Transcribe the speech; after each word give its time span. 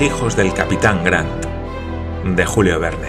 Hijos 0.00 0.36
del 0.36 0.54
capitán 0.54 1.02
Grant, 1.02 1.44
de 2.24 2.46
Julio 2.46 2.78
Verne. 2.78 3.08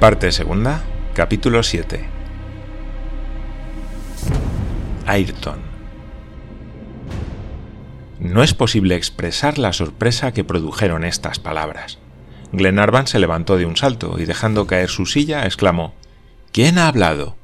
Parte 0.00 0.32
segunda, 0.32 0.82
capítulo 1.14 1.62
7. 1.62 2.04
Ayrton. 5.06 5.60
No 8.18 8.42
es 8.42 8.52
posible 8.52 8.96
expresar 8.96 9.56
la 9.58 9.72
sorpresa 9.72 10.32
que 10.32 10.42
produjeron 10.42 11.04
estas 11.04 11.38
palabras. 11.38 11.98
Glenarvan 12.50 13.06
se 13.06 13.20
levantó 13.20 13.58
de 13.58 13.66
un 13.66 13.76
salto 13.76 14.16
y 14.18 14.24
dejando 14.24 14.66
caer 14.66 14.88
su 14.88 15.06
silla, 15.06 15.44
exclamó 15.44 15.94
¿Quién 16.50 16.78
ha 16.78 16.88
hablado? 16.88 17.36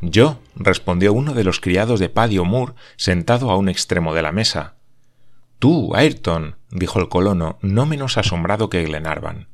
Yo, 0.00 0.38
respondió 0.56 1.12
uno 1.12 1.34
de 1.34 1.44
los 1.44 1.60
criados 1.60 2.00
de 2.00 2.08
Paddy 2.08 2.38
O'Moore, 2.38 2.74
sentado 2.96 3.50
a 3.50 3.56
un 3.56 3.68
extremo 3.68 4.14
de 4.14 4.22
la 4.22 4.32
mesa. 4.32 4.76
Tú, 5.58 5.94
Ayrton, 5.94 6.56
dijo 6.70 7.00
el 7.00 7.08
colono, 7.08 7.58
no 7.62 7.86
menos 7.86 8.18
asombrado 8.18 8.68
que 8.68 8.84
Glenarvan. 8.84 9.48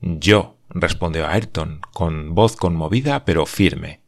Yo, 0.00 0.58
respondió 0.70 1.28
Ayrton, 1.28 1.80
con 1.92 2.34
voz 2.34 2.56
conmovida 2.56 3.24
pero 3.24 3.46
firme. 3.46 4.00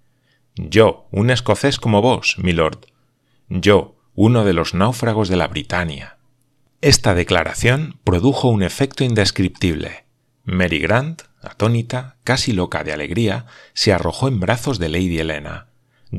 Yo, 0.54 1.06
un 1.10 1.30
escocés 1.30 1.78
como 1.78 2.02
vos, 2.02 2.36
milord. 2.38 2.86
Yo, 3.48 3.96
uno 4.14 4.44
de 4.44 4.52
los 4.52 4.74
náufragos 4.74 5.28
de 5.28 5.36
la 5.36 5.48
Britania. 5.48 6.18
Esta 6.80 7.14
declaración 7.14 8.00
produjo 8.04 8.48
un 8.48 8.62
efecto 8.62 9.04
indescriptible. 9.04 10.04
Mary 10.44 10.80
Grant, 10.80 11.22
atónita, 11.40 12.16
casi 12.24 12.52
loca 12.52 12.82
de 12.84 12.92
alegría, 12.92 13.46
se 13.72 13.92
arrojó 13.92 14.28
en 14.28 14.40
brazos 14.40 14.78
de 14.78 14.88
Lady 14.88 15.18
Helena. 15.18 15.68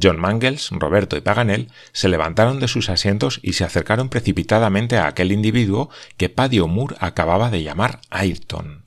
John 0.02 0.20
Mangles, 0.20 0.70
Roberto 0.72 1.16
y 1.18 1.22
Paganel 1.22 1.70
se 1.92 2.10
levantaron 2.10 2.60
de 2.60 2.68
sus 2.68 2.90
asientos 2.90 3.40
y 3.44 3.54
se 3.54 3.64
acercaron 3.64 4.10
precipitadamente 4.10 4.98
a 4.98 5.08
aquel 5.08 5.32
individuo 5.32 5.90
que 6.18 6.30
Paddy 6.30 6.60
O'Moore 6.60 6.96
acababa 7.00 7.52
de 7.52 7.64
llamar 7.64 8.02
Ayrton. 8.10 8.84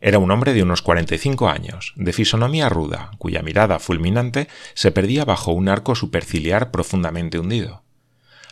Era 0.00 0.18
un 0.18 0.30
hombre 0.30 0.54
de 0.54 0.62
unos 0.62 0.80
45 0.80 1.48
años, 1.48 1.92
de 1.96 2.12
fisonomía 2.12 2.68
ruda, 2.68 3.10
cuya 3.18 3.42
mirada 3.42 3.78
fulminante 3.78 4.48
se 4.74 4.92
perdía 4.92 5.24
bajo 5.24 5.52
un 5.52 5.68
arco 5.68 5.96
superciliar 5.96 6.70
profundamente 6.70 7.38
hundido. 7.38 7.82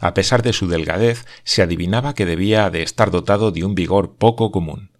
A 0.00 0.12
pesar 0.12 0.42
de 0.42 0.52
su 0.52 0.66
delgadez, 0.66 1.24
se 1.44 1.62
adivinaba 1.62 2.14
que 2.14 2.26
debía 2.26 2.68
de 2.70 2.82
estar 2.82 3.10
dotado 3.10 3.52
de 3.52 3.64
un 3.64 3.74
vigor 3.74 4.16
poco 4.16 4.50
común. 4.50 4.90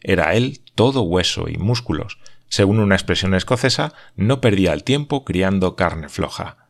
Era 0.00 0.34
él 0.34 0.60
todo 0.74 1.02
hueso 1.02 1.48
y 1.48 1.58
músculos. 1.58 2.18
Según 2.48 2.80
una 2.80 2.94
expresión 2.94 3.34
escocesa, 3.34 3.92
no 4.16 4.40
perdía 4.40 4.72
el 4.72 4.84
tiempo 4.84 5.24
criando 5.24 5.76
carne 5.76 6.08
floja. 6.08 6.68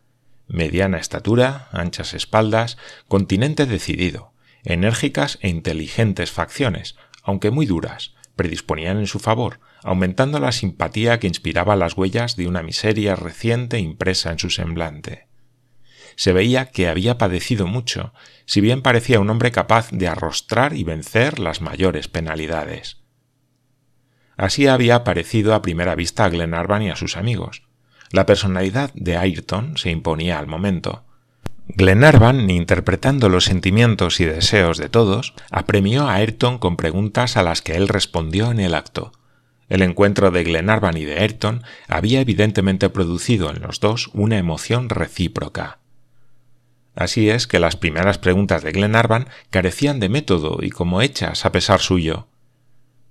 Mediana 0.48 0.98
estatura, 0.98 1.68
anchas 1.72 2.14
espaldas, 2.14 2.78
continente 3.06 3.66
decidido, 3.66 4.32
enérgicas 4.64 5.38
e 5.42 5.48
inteligentes 5.48 6.30
facciones, 6.30 6.96
aunque 7.22 7.50
muy 7.50 7.66
duras, 7.66 8.14
predisponían 8.34 8.98
en 8.98 9.06
su 9.06 9.18
favor, 9.18 9.60
aumentando 9.82 10.40
la 10.40 10.52
simpatía 10.52 11.18
que 11.20 11.26
inspiraba 11.26 11.76
las 11.76 11.96
huellas 11.96 12.36
de 12.36 12.48
una 12.48 12.62
miseria 12.62 13.14
reciente 13.14 13.78
impresa 13.78 14.32
en 14.32 14.38
su 14.38 14.50
semblante. 14.50 15.28
Se 16.16 16.32
veía 16.32 16.66
que 16.66 16.88
había 16.88 17.18
padecido 17.18 17.66
mucho, 17.66 18.12
si 18.44 18.60
bien 18.60 18.82
parecía 18.82 19.20
un 19.20 19.30
hombre 19.30 19.52
capaz 19.52 19.90
de 19.92 20.08
arrostrar 20.08 20.74
y 20.74 20.82
vencer 20.82 21.38
las 21.38 21.60
mayores 21.60 22.08
penalidades. 22.08 22.97
Así 24.38 24.68
había 24.68 25.02
parecido 25.02 25.52
a 25.52 25.62
primera 25.62 25.96
vista 25.96 26.24
a 26.24 26.28
Glenarvan 26.30 26.82
y 26.82 26.90
a 26.90 26.96
sus 26.96 27.16
amigos. 27.16 27.64
La 28.10 28.24
personalidad 28.24 28.92
de 28.94 29.16
Ayrton 29.16 29.76
se 29.76 29.90
imponía 29.90 30.38
al 30.38 30.46
momento. 30.46 31.04
Glenarvan, 31.66 32.48
interpretando 32.48 33.28
los 33.28 33.44
sentimientos 33.44 34.20
y 34.20 34.24
deseos 34.24 34.78
de 34.78 34.88
todos, 34.88 35.34
apremió 35.50 36.08
a 36.08 36.14
Ayrton 36.14 36.58
con 36.58 36.76
preguntas 36.76 37.36
a 37.36 37.42
las 37.42 37.60
que 37.60 37.74
él 37.74 37.88
respondió 37.88 38.50
en 38.50 38.60
el 38.60 38.74
acto. 38.74 39.12
El 39.68 39.82
encuentro 39.82 40.30
de 40.30 40.44
Glenarvan 40.44 40.96
y 40.96 41.04
de 41.04 41.18
Ayrton 41.18 41.64
había 41.88 42.20
evidentemente 42.20 42.88
producido 42.88 43.50
en 43.50 43.60
los 43.60 43.80
dos 43.80 44.08
una 44.14 44.38
emoción 44.38 44.88
recíproca. 44.88 45.80
Así 46.94 47.28
es 47.28 47.48
que 47.48 47.58
las 47.58 47.76
primeras 47.76 48.18
preguntas 48.18 48.62
de 48.62 48.70
Glenarvan 48.70 49.28
carecían 49.50 49.98
de 49.98 50.08
método 50.08 50.58
y 50.62 50.70
como 50.70 51.02
hechas 51.02 51.44
a 51.44 51.52
pesar 51.52 51.80
suyo. 51.80 52.28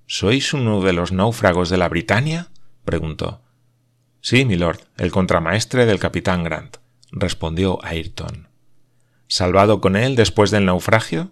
¿Sois 0.10 0.54
uno 0.54 0.80
de 0.80 0.94
los 0.94 1.12
náufragos 1.12 1.70
de 1.70 1.76
la 1.76 1.90
Britania? 1.90 2.48
preguntó. 2.86 3.42
Sí, 4.22 4.46
milord, 4.46 4.80
el 4.98 5.12
contramaestre 5.12 5.86
del 5.86 6.00
capitán 6.00 6.46
Grant, 6.46 6.78
respondió 7.12 7.84
Ayrton. 7.84 8.48
¿Salvado 9.28 9.82
con 9.82 9.98
él 9.98 10.16
después 10.16 10.50
del 10.50 10.64
naufragio? 10.64 11.32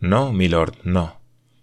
No, 0.00 0.32
milord, 0.32 0.74
no. 0.82 1.20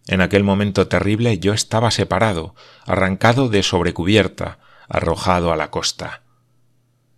En 0.07 0.21
aquel 0.21 0.45
momento 0.45 0.87
terrible 0.87 1.37
yo 1.37 1.51
estaba 1.53 1.91
separado, 1.91 2.55
arrancado 2.85 3.49
de 3.49 3.61
sobrecubierta, 3.61 4.59
arrojado 4.87 5.51
a 5.51 5.57
la 5.57 5.69
costa. 5.69 6.21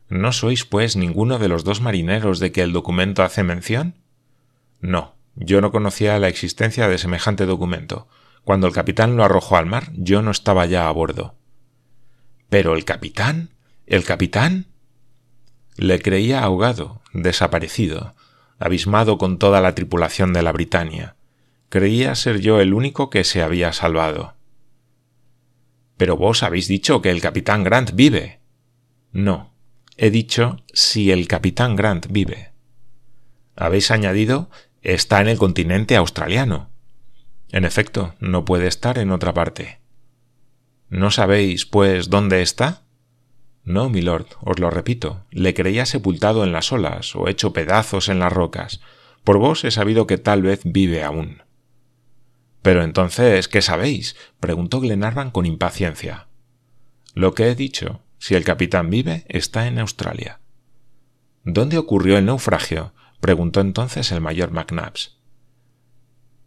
¿No 0.10 0.32
sois, 0.32 0.66
pues, 0.66 0.96
ninguno 0.96 1.38
de 1.38 1.50
los 1.50 1.64
dos 1.64 1.82
marineros 1.82 2.40
de 2.40 2.52
que 2.52 2.64
el 2.64 2.74
documento 2.74 3.22
hace 3.22 3.44
mención? 3.44 3.94
No, 4.82 5.14
yo 5.36 5.62
no 5.62 5.72
conocía 5.72 6.18
la 6.18 6.30
existencia 6.30 6.88
de 6.88 6.98
semejante 6.98 7.46
documento. 7.46 8.08
Cuando 8.44 8.68
el 8.68 8.74
capitán 8.74 9.16
lo 9.16 9.24
arrojó 9.24 9.58
al 9.58 9.66
mar, 9.66 9.92
yo 9.94 10.22
no 10.22 10.32
estaba 10.32 10.66
ya 10.66 10.88
a 10.88 10.92
bordo. 10.92 11.36
Pero 12.50 12.76
el 12.76 12.86
capitán. 12.86 13.50
¿El 13.86 14.04
capitán? 14.04 14.68
Le 15.76 16.00
creía 16.02 16.44
ahogado, 16.44 17.02
desaparecido, 17.14 18.16
abismado 18.60 19.18
con 19.18 19.40
toda 19.40 19.62
la 19.62 19.76
tripulación 19.76 20.34
de 20.34 20.44
la 20.44 20.52
Britania. 20.52 21.16
Creía 21.70 22.16
ser 22.16 22.40
yo 22.40 22.60
el 22.60 22.74
único 22.74 23.10
que 23.10 23.24
se 23.24 23.42
había 23.42 23.74
salvado. 23.74 24.36
Pero 25.98 26.18
vos 26.18 26.44
habéis 26.44 26.68
dicho 26.68 27.02
que 27.02 27.12
el 27.12 27.22
capitán 27.22 27.64
Grant 27.64 27.94
vive. 27.94 28.40
No, 29.12 29.54
he 29.98 30.10
dicho 30.10 30.58
si 30.74 31.12
el 31.12 31.28
capitán 31.28 31.76
Grant 31.76 32.08
vive. 32.10 32.52
Habéis 33.56 33.90
añadido 33.92 34.50
está 34.82 35.22
en 35.22 35.30
el 35.30 35.38
continente 35.38 35.96
australiano. 35.96 36.70
En 37.54 37.66
efecto, 37.66 38.16
no 38.20 38.46
puede 38.46 38.66
estar 38.66 38.98
en 38.98 39.12
otra 39.12 39.36
parte. 39.36 39.80
¿No 40.90 41.12
sabéis, 41.12 41.68
pues, 41.68 42.10
dónde 42.10 42.42
está? 42.42 42.82
No, 43.64 43.90
milord, 43.90 44.26
os 44.42 44.58
lo 44.58 44.72
repito, 44.72 45.24
le 45.30 45.54
creía 45.54 45.86
sepultado 45.86 46.44
en 46.44 46.52
las 46.52 46.72
olas 46.72 47.16
o 47.16 47.28
hecho 47.28 47.54
pedazos 47.54 48.10
en 48.10 48.18
las 48.18 48.34
rocas. 48.34 48.82
Por 49.24 49.38
vos 49.38 49.64
he 49.66 49.70
sabido 49.70 50.08
que 50.08 50.18
tal 50.18 50.42
vez 50.42 50.62
vive 50.66 51.04
aún. 51.04 51.44
Pero 52.64 52.84
entonces, 52.84 53.48
¿qué 53.48 53.62
sabéis? 53.62 54.16
preguntó 54.40 54.80
Glenarvan 54.80 55.30
con 55.30 55.46
impaciencia. 55.46 56.30
Lo 57.14 57.36
que 57.36 57.50
he 57.50 57.56
dicho, 57.56 58.02
si 58.18 58.34
el 58.34 58.44
capitán 58.44 58.90
vive, 58.90 59.26
está 59.30 59.68
en 59.68 59.78
Australia. 59.78 60.40
¿Dónde 61.44 61.78
ocurrió 61.78 62.18
el 62.18 62.26
naufragio? 62.26 62.96
preguntó 63.20 63.62
entonces 63.62 64.12
el 64.12 64.22
mayor 64.22 64.50
McNabbs. 64.50 65.23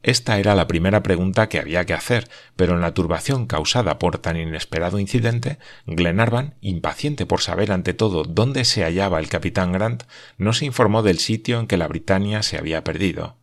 Esta 0.06 0.39
era 0.39 0.55
la 0.55 0.69
primera 0.69 1.03
pregunta 1.03 1.49
que 1.49 1.59
había 1.59 1.84
que 1.84 1.93
hacer, 1.93 2.28
pero 2.55 2.75
en 2.75 2.81
la 2.81 2.94
turbación 2.94 3.47
causada 3.47 3.99
por 3.99 4.19
tan 4.19 4.37
inesperado 4.37 5.00
incidente, 5.00 5.58
Glenarvan, 5.85 6.55
impaciente 6.61 7.26
por 7.26 7.41
saber 7.41 7.73
ante 7.73 7.93
todo 7.93 8.23
dónde 8.23 8.64
se 8.64 8.85
hallaba 8.85 9.19
el 9.19 9.29
capitán 9.29 9.73
Grant, 9.73 10.05
no 10.38 10.53
se 10.53 10.64
informó 10.64 11.03
del 11.03 11.19
sitio 11.19 11.58
en 11.58 11.67
que 11.67 11.76
la 11.76 11.88
Britania 11.88 12.44
se 12.44 12.56
había 12.56 12.85
perdido. 12.85 13.35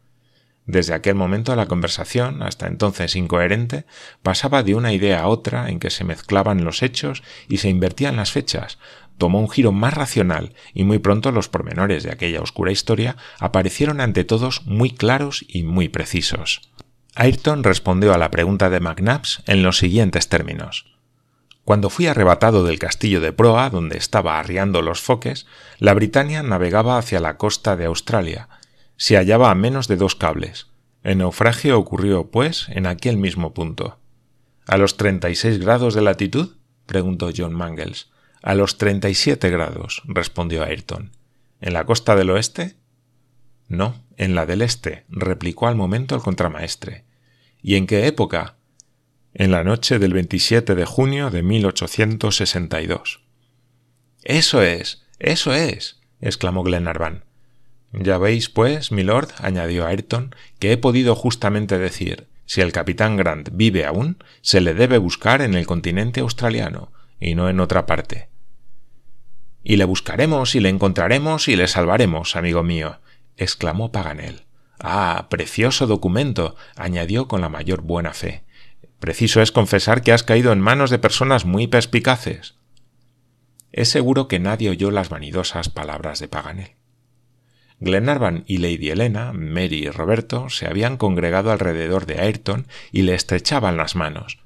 Desde 0.65 0.93
aquel 0.93 1.15
momento 1.15 1.53
la 1.57 1.65
conversación, 1.65 2.41
hasta 2.41 2.67
entonces 2.67 3.17
incoherente, 3.17 3.83
pasaba 4.21 4.63
de 4.63 4.75
una 4.75 4.93
idea 4.93 5.19
a 5.19 5.27
otra 5.27 5.69
en 5.69 5.79
que 5.79 5.89
se 5.89 6.05
mezclaban 6.05 6.63
los 6.63 6.81
hechos 6.81 7.23
y 7.49 7.57
se 7.57 7.67
invertían 7.67 8.15
las 8.15 8.31
fechas, 8.31 8.79
tomó 9.17 9.39
un 9.39 9.49
giro 9.49 9.71
más 9.71 9.93
racional 9.93 10.53
y 10.73 10.83
muy 10.83 10.99
pronto 10.99 11.31
los 11.31 11.49
pormenores 11.49 12.03
de 12.03 12.11
aquella 12.11 12.41
oscura 12.41 12.71
historia 12.71 13.15
aparecieron 13.39 14.01
ante 14.01 14.23
todos 14.23 14.65
muy 14.65 14.91
claros 14.91 15.45
y 15.47 15.63
muy 15.63 15.89
precisos. 15.89 16.61
Ayrton 17.15 17.63
respondió 17.63 18.13
a 18.13 18.17
la 18.17 18.31
pregunta 18.31 18.69
de 18.69 18.79
McNabbs 18.79 19.43
en 19.45 19.61
los 19.61 19.77
siguientes 19.77 20.29
términos. 20.29 20.93
Cuando 21.63 21.89
fui 21.89 22.07
arrebatado 22.07 22.65
del 22.65 22.79
castillo 22.79 23.21
de 23.21 23.31
proa, 23.31 23.69
donde 23.69 23.97
estaba 23.97 24.39
arriando 24.39 24.81
los 24.81 24.99
foques, 24.99 25.45
la 25.77 25.93
Britania 25.93 26.43
navegaba 26.43 26.97
hacia 26.97 27.21
la 27.21 27.37
costa 27.37 27.77
de 27.77 27.85
Australia. 27.85 28.49
Se 28.97 29.15
hallaba 29.15 29.49
a 29.49 29.55
menos 29.55 29.87
de 29.87 29.95
dos 29.95 30.15
cables. 30.15 30.67
El 31.03 31.19
naufragio 31.19 31.77
ocurrió, 31.77 32.31
pues, 32.31 32.67
en 32.69 32.85
aquel 32.85 33.17
mismo 33.17 33.53
punto. 33.53 33.99
¿A 34.67 34.77
los 34.77 34.97
36 34.97 35.59
grados 35.59 35.93
de 35.93 36.01
latitud? 36.01 36.55
preguntó 36.85 37.29
John 37.35 37.53
Mangles. 37.53 38.09
A 38.43 38.55
los 38.55 38.77
37 38.77 39.49
grados, 39.49 40.03
respondió 40.05 40.63
Ayrton. 40.65 41.11
¿En 41.61 41.71
la 41.71 41.85
costa 41.85 42.17
del 42.17 42.29
oeste? 42.29 42.75
No, 43.69 44.03
en 44.17 44.35
la 44.35 44.45
del 44.45 44.61
este, 44.61 45.05
replicó 45.07 45.69
al 45.69 45.77
momento 45.77 46.13
el 46.13 46.21
contramaestre. 46.21 47.05
¿Y 47.61 47.75
en 47.75 47.87
qué 47.87 48.05
época? 48.05 48.57
En 49.33 49.51
la 49.51 49.63
noche 49.63 49.97
del 49.97 50.11
27 50.11 50.75
de 50.75 50.83
junio 50.83 51.29
de 51.29 51.41
1862. 51.41 53.23
Eso 54.23 54.61
es, 54.61 55.05
eso 55.19 55.53
es, 55.53 56.01
exclamó 56.19 56.63
Glenarvan. 56.63 57.23
Ya 57.93 58.17
veis, 58.17 58.49
pues, 58.49 58.91
milord, 58.91 59.29
añadió 59.37 59.87
Ayrton, 59.87 60.35
que 60.59 60.73
he 60.73 60.77
podido 60.77 61.15
justamente 61.15 61.77
decir 61.77 62.27
si 62.45 62.59
el 62.59 62.73
capitán 62.73 63.15
Grant 63.15 63.51
vive 63.53 63.85
aún, 63.85 64.21
se 64.41 64.59
le 64.59 64.73
debe 64.73 64.97
buscar 64.97 65.41
en 65.41 65.53
el 65.53 65.65
continente 65.65 66.19
australiano, 66.19 66.91
y 67.21 67.35
no 67.35 67.49
en 67.49 67.61
otra 67.61 67.85
parte. 67.85 68.32
Y 69.63 69.77
le 69.77 69.85
buscaremos 69.85 70.55
y 70.55 70.59
le 70.59 70.69
encontraremos 70.69 71.47
y 71.47 71.55
le 71.55 71.67
salvaremos, 71.67 72.35
amigo 72.35 72.63
mío, 72.63 72.99
exclamó 73.37 73.91
Paganel. 73.91 74.43
Ah, 74.79 75.27
precioso 75.29 75.87
documento, 75.87 76.55
añadió 76.75 77.27
con 77.27 77.41
la 77.41 77.49
mayor 77.49 77.81
buena 77.81 78.13
fe. 78.13 78.43
Preciso 78.99 79.41
es 79.41 79.51
confesar 79.51 80.01
que 80.01 80.11
has 80.11 80.23
caído 80.23 80.51
en 80.51 80.59
manos 80.59 80.89
de 80.89 80.99
personas 80.99 81.45
muy 81.45 81.67
perspicaces. 81.67 82.55
Es 83.71 83.89
seguro 83.89 84.27
que 84.27 84.39
nadie 84.39 84.69
oyó 84.69 84.91
las 84.91 85.09
vanidosas 85.09 85.69
palabras 85.69 86.19
de 86.19 86.27
Paganel. 86.27 86.71
Glenarvan 87.79 88.43
y 88.47 88.57
Lady 88.57 88.89
Helena, 88.89 89.33
Mary 89.33 89.85
y 89.85 89.89
Roberto 89.89 90.49
se 90.49 90.67
habían 90.67 90.97
congregado 90.97 91.51
alrededor 91.51 92.05
de 92.05 92.21
Ayrton 92.21 92.67
y 92.91 93.01
le 93.01 93.15
estrechaban 93.15 93.77
las 93.77 93.95
manos. 93.95 94.39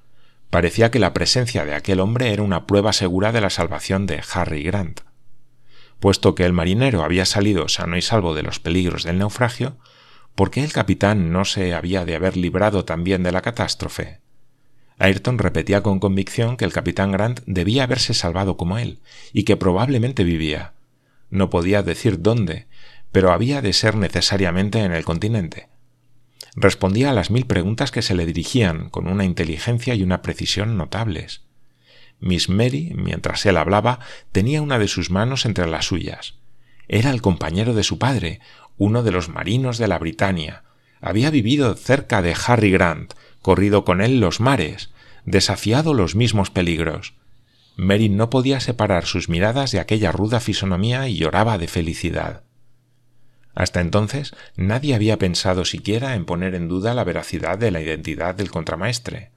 Parecía 0.49 0.91
que 0.91 0.99
la 0.99 1.13
presencia 1.13 1.65
de 1.65 1.75
aquel 1.75 1.99
hombre 1.99 2.31
era 2.31 2.41
una 2.41 2.65
prueba 2.65 2.93
segura 2.93 3.31
de 3.31 3.41
la 3.41 3.49
salvación 3.49 4.05
de 4.05 4.23
Harry 4.33 4.63
Grant. 4.63 5.01
Puesto 5.99 6.35
que 6.35 6.45
el 6.45 6.53
marinero 6.53 7.03
había 7.03 7.25
salido 7.25 7.67
sano 7.69 7.97
y 7.97 8.01
salvo 8.01 8.35
de 8.35 8.43
los 8.43 8.59
peligros 8.59 9.03
del 9.03 9.17
naufragio, 9.17 9.77
¿por 10.35 10.51
qué 10.51 10.63
el 10.63 10.71
capitán 10.71 11.31
no 11.31 11.45
se 11.45 11.73
había 11.73 12.05
de 12.05 12.15
haber 12.15 12.37
librado 12.37 12.85
también 12.85 13.23
de 13.23 13.31
la 13.31 13.41
catástrofe? 13.41 14.21
Ayrton 14.99 15.37
repetía 15.37 15.83
con 15.83 15.99
convicción 15.99 16.57
que 16.57 16.65
el 16.65 16.73
capitán 16.73 17.11
Grant 17.11 17.41
debía 17.45 17.83
haberse 17.83 18.13
salvado 18.13 18.57
como 18.57 18.77
él, 18.77 18.99
y 19.31 19.43
que 19.43 19.57
probablemente 19.57 20.23
vivía. 20.23 20.73
No 21.29 21.49
podía 21.49 21.83
decir 21.83 22.21
dónde, 22.21 22.67
pero 23.11 23.31
había 23.31 23.61
de 23.61 23.73
ser 23.73 23.95
necesariamente 23.95 24.79
en 24.79 24.91
el 24.91 25.03
continente. 25.05 25.69
Respondía 26.55 27.11
a 27.11 27.13
las 27.13 27.29
mil 27.29 27.45
preguntas 27.45 27.91
que 27.91 28.01
se 28.01 28.15
le 28.15 28.25
dirigían 28.25 28.89
con 28.89 29.07
una 29.07 29.25
inteligencia 29.25 29.93
y 29.93 30.01
una 30.01 30.21
precisión 30.21 30.77
notables. 30.77 31.46
Miss 32.19 32.49
Mary, 32.49 32.93
mientras 32.95 33.45
él 33.45 33.57
hablaba, 33.57 33.99
tenía 34.31 34.61
una 34.61 34.79
de 34.79 34.87
sus 34.87 35.09
manos 35.09 35.45
entre 35.45 35.67
las 35.67 35.85
suyas. 35.85 36.35
Era 36.87 37.11
el 37.11 37.21
compañero 37.21 37.73
de 37.73 37.83
su 37.83 37.99
padre, 37.99 38.39
uno 38.77 39.03
de 39.03 39.11
los 39.11 39.29
marinos 39.29 39.77
de 39.77 39.87
la 39.87 39.99
Britania. 39.99 40.63
Había 41.01 41.29
vivido 41.29 41.75
cerca 41.75 42.21
de 42.21 42.35
Harry 42.45 42.71
Grant, 42.71 43.13
corrido 43.41 43.85
con 43.85 44.01
él 44.01 44.19
los 44.19 44.39
mares, 44.39 44.91
desafiado 45.25 45.93
los 45.93 46.15
mismos 46.15 46.49
peligros. 46.49 47.13
Mary 47.75 48.09
no 48.09 48.29
podía 48.29 48.59
separar 48.59 49.05
sus 49.05 49.29
miradas 49.29 49.71
de 49.71 49.79
aquella 49.79 50.11
ruda 50.11 50.39
fisonomía 50.39 51.07
y 51.07 51.17
lloraba 51.17 51.57
de 51.57 51.67
felicidad. 51.67 52.43
Hasta 53.53 53.81
entonces 53.81 54.35
nadie 54.55 54.95
había 54.95 55.17
pensado 55.17 55.65
siquiera 55.65 56.15
en 56.15 56.25
poner 56.25 56.55
en 56.55 56.67
duda 56.67 56.93
la 56.93 57.03
veracidad 57.03 57.57
de 57.57 57.71
la 57.71 57.81
identidad 57.81 58.35
del 58.35 58.51
contramaestre. 58.51 59.31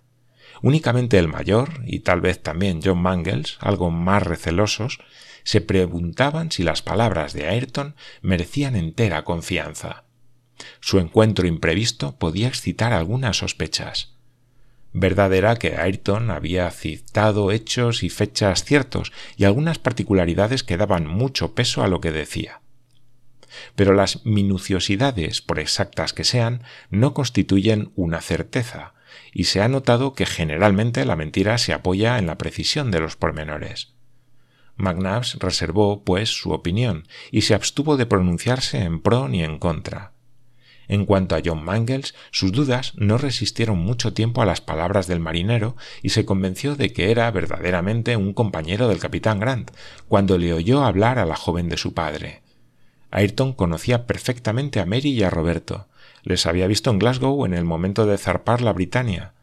Únicamente 0.62 1.18
el 1.18 1.28
mayor, 1.28 1.82
y 1.86 2.00
tal 2.00 2.20
vez 2.20 2.42
también 2.42 2.80
John 2.84 3.00
Mangles, 3.00 3.56
algo 3.60 3.90
más 3.90 4.22
recelosos, 4.22 4.98
se 5.42 5.60
preguntaban 5.60 6.50
si 6.50 6.62
las 6.62 6.82
palabras 6.82 7.32
de 7.32 7.48
Ayrton 7.48 7.94
merecían 8.20 8.76
entera 8.76 9.24
confianza. 9.24 10.04
Su 10.80 10.98
encuentro 10.98 11.46
imprevisto 11.46 12.18
podía 12.18 12.48
excitar 12.48 12.92
algunas 12.92 13.38
sospechas. 13.38 14.14
Verdad 14.92 15.32
era 15.32 15.56
que 15.56 15.76
Ayrton 15.76 16.30
había 16.30 16.70
citado 16.70 17.52
hechos 17.52 18.02
y 18.02 18.10
fechas 18.10 18.64
ciertos 18.64 19.12
y 19.36 19.44
algunas 19.44 19.78
particularidades 19.78 20.62
que 20.62 20.76
daban 20.76 21.06
mucho 21.06 21.54
peso 21.54 21.82
a 21.82 21.88
lo 21.88 22.00
que 22.00 22.10
decía 22.10 22.60
pero 23.74 23.94
las 23.94 24.24
minuciosidades, 24.24 25.42
por 25.42 25.58
exactas 25.58 26.12
que 26.12 26.24
sean, 26.24 26.62
no 26.90 27.14
constituyen 27.14 27.92
una 27.96 28.20
certeza, 28.20 28.94
y 29.32 29.44
se 29.44 29.60
ha 29.60 29.68
notado 29.68 30.14
que 30.14 30.26
generalmente 30.26 31.04
la 31.04 31.16
mentira 31.16 31.58
se 31.58 31.72
apoya 31.72 32.18
en 32.18 32.26
la 32.26 32.38
precisión 32.38 32.90
de 32.90 33.00
los 33.00 33.16
pormenores. 33.16 33.92
McNabbs 34.76 35.36
reservó, 35.38 36.04
pues, 36.04 36.30
su 36.30 36.52
opinión 36.52 37.06
y 37.30 37.42
se 37.42 37.54
abstuvo 37.54 37.96
de 37.96 38.06
pronunciarse 38.06 38.78
en 38.78 39.00
pro 39.00 39.28
ni 39.28 39.42
en 39.44 39.58
contra. 39.58 40.12
En 40.88 41.06
cuanto 41.06 41.36
a 41.36 41.40
John 41.44 41.64
Mangles, 41.64 42.16
sus 42.32 42.50
dudas 42.50 42.94
no 42.96 43.16
resistieron 43.16 43.78
mucho 43.78 44.12
tiempo 44.12 44.42
a 44.42 44.44
las 44.44 44.60
palabras 44.60 45.06
del 45.06 45.20
marinero 45.20 45.76
y 46.02 46.08
se 46.08 46.24
convenció 46.24 46.74
de 46.74 46.92
que 46.92 47.12
era 47.12 47.30
verdaderamente 47.30 48.16
un 48.16 48.32
compañero 48.32 48.88
del 48.88 48.98
capitán 48.98 49.38
Grant, 49.38 49.70
cuando 50.08 50.36
le 50.36 50.52
oyó 50.52 50.82
hablar 50.82 51.20
a 51.20 51.26
la 51.26 51.36
joven 51.36 51.68
de 51.68 51.76
su 51.76 51.94
padre. 51.94 52.42
Ayrton 53.12 53.52
conocía 53.52 54.06
perfectamente 54.06 54.80
a 54.80 54.84
Mary 54.86 55.10
y 55.10 55.22
a 55.22 55.30
Roberto. 55.30 55.86
Les 56.22 56.46
había 56.46 56.66
visto 56.66 56.90
en 56.90 56.98
Glasgow 56.98 57.44
en 57.46 57.54
el 57.54 57.64
momento 57.64 58.06
de 58.06 58.18
zarpar 58.18 58.60
la 58.60 58.72
Britania. 58.72 59.34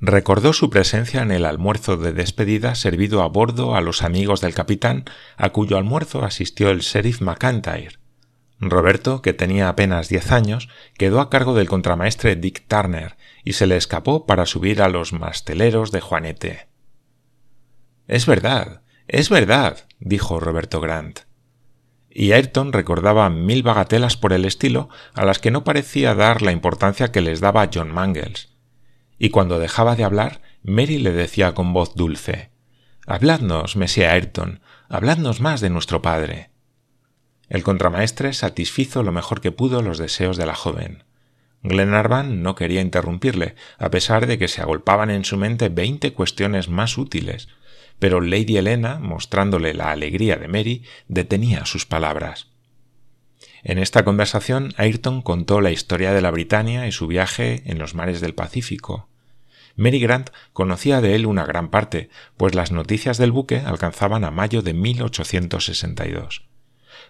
Recordó 0.00 0.52
su 0.52 0.70
presencia 0.70 1.22
en 1.22 1.30
el 1.30 1.44
almuerzo 1.44 1.96
de 1.96 2.12
despedida 2.12 2.74
servido 2.74 3.22
a 3.22 3.28
bordo 3.28 3.74
a 3.74 3.80
los 3.80 4.02
amigos 4.02 4.40
del 4.40 4.54
capitán, 4.54 5.04
a 5.36 5.50
cuyo 5.50 5.76
almuerzo 5.76 6.24
asistió 6.24 6.70
el 6.70 6.80
sheriff 6.80 7.20
McIntyre. 7.20 7.98
Roberto, 8.60 9.22
que 9.22 9.32
tenía 9.32 9.68
apenas 9.68 10.08
diez 10.08 10.30
años, 10.30 10.68
quedó 10.96 11.20
a 11.20 11.30
cargo 11.30 11.54
del 11.54 11.68
contramaestre 11.68 12.36
Dick 12.36 12.66
Turner 12.66 13.16
y 13.44 13.54
se 13.54 13.66
le 13.66 13.76
escapó 13.76 14.26
para 14.26 14.46
subir 14.46 14.82
a 14.82 14.88
los 14.88 15.12
masteleros 15.12 15.90
de 15.90 16.00
Juanete. 16.00 16.68
Es 18.06 18.26
verdad, 18.26 18.82
es 19.08 19.28
verdad, 19.30 19.86
dijo 19.98 20.40
Roberto 20.40 20.80
Grant 20.80 21.20
y 22.14 22.32
Ayrton 22.32 22.72
recordaba 22.72 23.28
mil 23.28 23.64
bagatelas 23.64 24.16
por 24.16 24.32
el 24.32 24.44
estilo 24.44 24.88
a 25.14 25.24
las 25.24 25.40
que 25.40 25.50
no 25.50 25.64
parecía 25.64 26.14
dar 26.14 26.42
la 26.42 26.52
importancia 26.52 27.10
que 27.10 27.20
les 27.20 27.40
daba 27.40 27.68
John 27.74 27.92
Mangles. 27.92 28.50
Y 29.18 29.30
cuando 29.30 29.58
dejaba 29.58 29.96
de 29.96 30.04
hablar, 30.04 30.40
Mary 30.62 30.98
le 30.98 31.12
decía 31.12 31.54
con 31.54 31.72
voz 31.72 31.94
dulce 31.96 32.50
Habladnos, 33.06 33.76
Mesía 33.76 34.12
Ayrton, 34.12 34.60
habladnos 34.88 35.40
más 35.40 35.60
de 35.60 35.70
nuestro 35.70 36.00
padre. 36.00 36.50
El 37.48 37.62
contramaestre 37.62 38.32
satisfizo 38.32 39.02
lo 39.02 39.12
mejor 39.12 39.40
que 39.40 39.52
pudo 39.52 39.82
los 39.82 39.98
deseos 39.98 40.36
de 40.36 40.46
la 40.46 40.54
joven. 40.54 41.04
Glenarvan 41.62 42.42
no 42.42 42.54
quería 42.54 42.80
interrumpirle, 42.80 43.56
a 43.78 43.90
pesar 43.90 44.26
de 44.26 44.38
que 44.38 44.48
se 44.48 44.62
agolpaban 44.62 45.10
en 45.10 45.24
su 45.24 45.36
mente 45.36 45.68
veinte 45.68 46.12
cuestiones 46.12 46.68
más 46.68 46.96
útiles, 46.96 47.48
pero 47.98 48.20
Lady 48.20 48.56
Helena, 48.56 48.98
mostrándole 48.98 49.74
la 49.74 49.90
alegría 49.90 50.36
de 50.36 50.48
Mary, 50.48 50.82
detenía 51.08 51.66
sus 51.66 51.86
palabras. 51.86 52.48
En 53.62 53.78
esta 53.78 54.04
conversación 54.04 54.74
Ayrton 54.76 55.22
contó 55.22 55.60
la 55.60 55.70
historia 55.70 56.12
de 56.12 56.20
la 56.20 56.30
Britania 56.30 56.86
y 56.86 56.92
su 56.92 57.06
viaje 57.06 57.62
en 57.64 57.78
los 57.78 57.94
mares 57.94 58.20
del 58.20 58.34
Pacífico. 58.34 59.08
Mary 59.76 59.98
Grant 59.98 60.30
conocía 60.52 61.00
de 61.00 61.14
él 61.14 61.26
una 61.26 61.46
gran 61.46 61.70
parte, 61.70 62.10
pues 62.36 62.54
las 62.54 62.72
noticias 62.72 63.18
del 63.18 63.32
buque 63.32 63.60
alcanzaban 63.60 64.24
a 64.24 64.30
mayo 64.30 64.62
de 64.62 64.74
1862. 64.74 66.44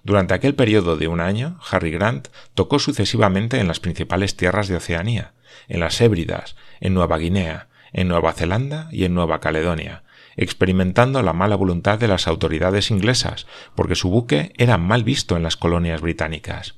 Durante 0.03 0.35
aquel 0.35 0.55
periodo 0.55 0.97
de 0.97 1.09
un 1.09 1.21
año, 1.21 1.59
Harry 1.71 1.91
Grant 1.91 2.29
tocó 2.55 2.79
sucesivamente 2.79 3.59
en 3.59 3.69
las 3.69 3.81
principales 3.81 4.37
tierras 4.37 4.69
de 4.69 4.77
Oceanía, 4.77 5.35
en 5.69 5.81
las 5.81 6.01
Hébridas, 6.01 6.57
en 6.81 6.95
Nueva 6.95 7.19
Guinea, 7.19 7.69
en 7.93 8.09
Nueva 8.09 8.33
Zelanda 8.33 8.89
y 8.93 9.05
en 9.05 9.15
Nueva 9.15 9.41
Caledonia, 9.41 10.05
experimentando 10.37 11.23
la 11.23 11.33
mala 11.33 11.57
voluntad 11.57 11.99
de 11.99 12.09
las 12.09 12.27
autoridades 12.27 12.91
inglesas, 12.91 13.47
porque 13.75 13.95
su 13.95 14.11
buque 14.11 14.53
era 14.57 14.79
mal 14.79 15.05
visto 15.05 15.37
en 15.37 15.43
las 15.43 15.57
colonias 15.57 16.01
británicas. 16.01 16.77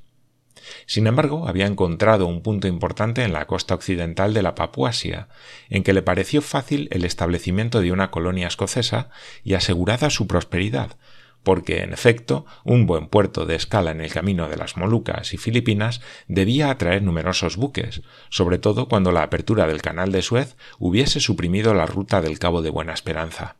Sin 0.87 1.07
embargo, 1.07 1.49
había 1.49 1.67
encontrado 1.67 2.27
un 2.27 2.43
punto 2.43 2.69
importante 2.69 3.23
en 3.23 3.33
la 3.33 3.47
costa 3.47 3.75
occidental 3.75 4.35
de 4.35 4.43
la 4.43 4.55
Papuasia, 4.55 5.29
en 5.69 5.83
que 5.83 5.93
le 5.93 6.03
pareció 6.03 6.43
fácil 6.43 6.89
el 6.91 7.05
establecimiento 7.05 7.81
de 7.81 7.93
una 7.93 8.11
colonia 8.11 8.49
escocesa 8.49 9.11
y 9.45 9.55
asegurada 9.55 10.11
su 10.11 10.27
prosperidad, 10.27 10.97
porque, 11.47 11.85
en 11.85 11.93
efecto, 11.93 12.45
un 12.65 12.87
buen 12.87 13.07
puerto 13.07 13.47
de 13.47 13.55
escala 13.55 13.93
en 13.93 14.00
el 14.00 14.12
camino 14.12 14.49
de 14.49 14.57
las 14.57 14.76
Molucas 14.76 15.33
y 15.33 15.37
Filipinas 15.37 16.00
debía 16.26 16.71
atraer 16.71 17.05
numerosos 17.05 17.57
buques, 17.57 18.03
sobre 18.31 18.59
todo 18.59 18.88
cuando 18.88 19.12
la 19.12 19.23
apertura 19.23 19.69
del 19.69 19.81
canal 19.81 20.11
de 20.11 20.23
Suez 20.23 20.57
hubiese 20.81 21.21
suprimido 21.21 21.73
la 21.73 21.87
ruta 21.87 22.21
del 22.21 22.41
Cabo 22.41 22.62
de 22.62 22.71
Buena 22.71 22.95
Esperanza. 22.95 23.55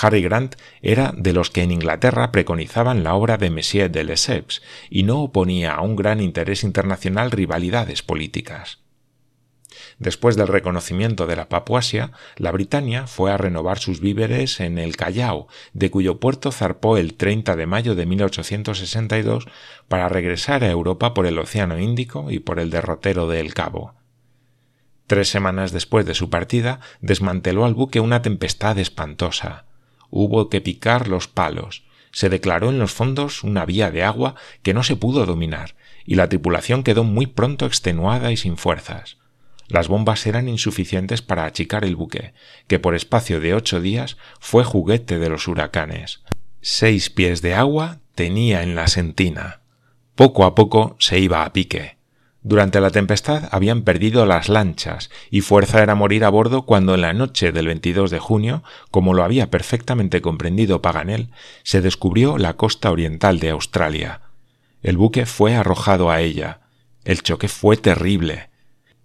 Harry 0.00 0.22
Grant 0.22 0.56
era 0.82 1.14
de 1.16 1.32
los 1.32 1.48
que 1.50 1.62
en 1.62 1.70
Inglaterra 1.70 2.32
preconizaban 2.32 3.04
la 3.04 3.14
obra 3.14 3.36
de 3.36 3.50
Messier 3.50 3.88
de 3.88 4.02
Lesseps 4.02 4.60
y 4.90 5.04
no 5.04 5.20
oponía 5.22 5.74
a 5.74 5.80
un 5.80 5.94
gran 5.94 6.20
interés 6.20 6.64
internacional 6.64 7.30
rivalidades 7.30 8.02
políticas. 8.02 8.83
Después 9.98 10.36
del 10.36 10.48
reconocimiento 10.48 11.26
de 11.26 11.36
la 11.36 11.48
Papuasia, 11.48 12.12
la 12.36 12.52
Britania 12.52 13.06
fue 13.06 13.32
a 13.32 13.36
renovar 13.36 13.78
sus 13.78 14.00
víveres 14.00 14.60
en 14.60 14.78
el 14.78 14.96
Callao, 14.96 15.48
de 15.72 15.90
cuyo 15.90 16.18
puerto 16.20 16.52
zarpó 16.52 16.96
el 16.96 17.14
30 17.14 17.56
de 17.56 17.66
mayo 17.66 17.94
de 17.94 18.06
1862 18.06 19.46
para 19.88 20.08
regresar 20.08 20.64
a 20.64 20.70
Europa 20.70 21.14
por 21.14 21.26
el 21.26 21.38
Océano 21.38 21.78
Índico 21.78 22.30
y 22.30 22.38
por 22.38 22.58
el 22.60 22.70
derrotero 22.70 23.28
de 23.28 23.40
El 23.40 23.54
Cabo. 23.54 23.94
Tres 25.06 25.28
semanas 25.28 25.72
después 25.72 26.06
de 26.06 26.14
su 26.14 26.30
partida, 26.30 26.80
desmanteló 27.00 27.66
al 27.66 27.74
buque 27.74 28.00
una 28.00 28.22
tempestad 28.22 28.78
espantosa. 28.78 29.66
Hubo 30.10 30.48
que 30.48 30.60
picar 30.60 31.08
los 31.08 31.28
palos. 31.28 31.84
se 32.10 32.28
declaró 32.28 32.70
en 32.70 32.78
los 32.78 32.92
fondos 32.92 33.42
una 33.42 33.66
vía 33.66 33.90
de 33.90 34.04
agua 34.04 34.36
que 34.62 34.72
no 34.72 34.84
se 34.84 34.94
pudo 34.94 35.26
dominar, 35.26 35.74
y 36.06 36.14
la 36.14 36.28
tripulación 36.28 36.84
quedó 36.84 37.02
muy 37.02 37.26
pronto 37.26 37.66
extenuada 37.66 38.30
y 38.30 38.36
sin 38.36 38.56
fuerzas. 38.56 39.18
Las 39.68 39.88
bombas 39.88 40.26
eran 40.26 40.48
insuficientes 40.48 41.22
para 41.22 41.44
achicar 41.44 41.84
el 41.84 41.96
buque, 41.96 42.34
que 42.66 42.78
por 42.78 42.94
espacio 42.94 43.40
de 43.40 43.54
ocho 43.54 43.80
días 43.80 44.16
fue 44.40 44.64
juguete 44.64 45.18
de 45.18 45.28
los 45.28 45.48
huracanes. 45.48 46.22
Seis 46.60 47.10
pies 47.10 47.42
de 47.42 47.54
agua 47.54 47.98
tenía 48.14 48.62
en 48.62 48.74
la 48.74 48.86
sentina. 48.86 49.60
Poco 50.14 50.44
a 50.44 50.54
poco 50.54 50.96
se 50.98 51.18
iba 51.18 51.44
a 51.44 51.52
pique. 51.52 51.96
Durante 52.42 52.78
la 52.80 52.90
tempestad 52.90 53.48
habían 53.52 53.82
perdido 53.82 54.26
las 54.26 54.50
lanchas 54.50 55.08
y 55.30 55.40
fuerza 55.40 55.82
era 55.82 55.94
morir 55.94 56.24
a 56.24 56.28
bordo 56.28 56.66
cuando 56.66 56.94
en 56.94 57.00
la 57.00 57.14
noche 57.14 57.52
del 57.52 57.66
22 57.68 58.10
de 58.10 58.18
junio, 58.18 58.62
como 58.90 59.14
lo 59.14 59.24
había 59.24 59.50
perfectamente 59.50 60.20
comprendido 60.20 60.82
Paganel, 60.82 61.30
se 61.62 61.80
descubrió 61.80 62.36
la 62.36 62.52
costa 62.54 62.90
oriental 62.90 63.40
de 63.40 63.48
Australia. 63.48 64.20
El 64.82 64.98
buque 64.98 65.24
fue 65.24 65.56
arrojado 65.56 66.10
a 66.10 66.20
ella. 66.20 66.60
El 67.04 67.22
choque 67.22 67.48
fue 67.48 67.78
terrible. 67.78 68.50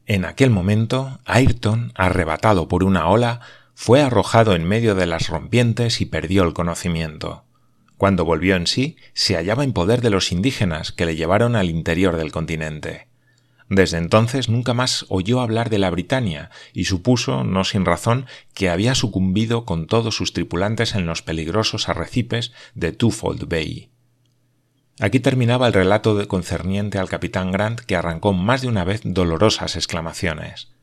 En 0.09 0.25
aquel 0.25 0.49
momento, 0.49 1.19
Ayrton, 1.25 1.91
arrebatado 1.93 2.67
por 2.67 2.83
una 2.83 3.07
ola, 3.09 3.41
fue 3.75 4.01
arrojado 4.01 4.55
en 4.55 4.63
medio 4.67 4.95
de 4.95 5.05
las 5.05 5.27
rompientes 5.27 6.01
y 6.01 6.07
perdió 6.07 6.41
el 6.41 6.53
conocimiento. 6.53 7.43
Cuando 7.95 8.25
volvió 8.25 8.55
en 8.55 8.65
sí, 8.65 8.95
se 9.13 9.35
hallaba 9.35 9.63
en 9.63 9.71
poder 9.71 10.01
de 10.01 10.09
los 10.09 10.31
indígenas 10.31 10.91
que 10.91 11.05
le 11.05 11.15
llevaron 11.15 11.55
al 11.55 11.69
interior 11.69 12.17
del 12.17 12.31
continente. 12.31 13.07
Desde 13.69 13.99
entonces 13.99 14.49
nunca 14.49 14.73
más 14.73 15.05
oyó 15.09 15.41
hablar 15.41 15.69
de 15.69 15.77
la 15.77 15.91
Britania 15.91 16.49
y 16.73 16.85
supuso, 16.85 17.43
no 17.43 17.63
sin 17.63 17.85
razón, 17.85 18.25
que 18.55 18.71
había 18.71 18.95
sucumbido 18.95 19.63
con 19.63 19.85
todos 19.85 20.15
sus 20.15 20.33
tripulantes 20.33 20.95
en 20.95 21.05
los 21.05 21.21
peligrosos 21.21 21.87
arrecipes 21.87 22.51
de 22.73 22.93
Twofold 22.93 23.47
Bay. 23.47 23.91
Aquí 24.99 25.21
terminaba 25.21 25.67
el 25.67 25.73
relato 25.73 26.27
concerniente 26.27 26.99
al 26.99 27.07
capitán 27.07 27.53
Grant 27.53 27.79
que 27.79 27.95
arrancó 27.95 28.33
más 28.33 28.61
de 28.61 28.67
una 28.67 28.83
vez 28.83 29.01
dolorosas 29.05 29.77
exclamaciones. 29.77 30.73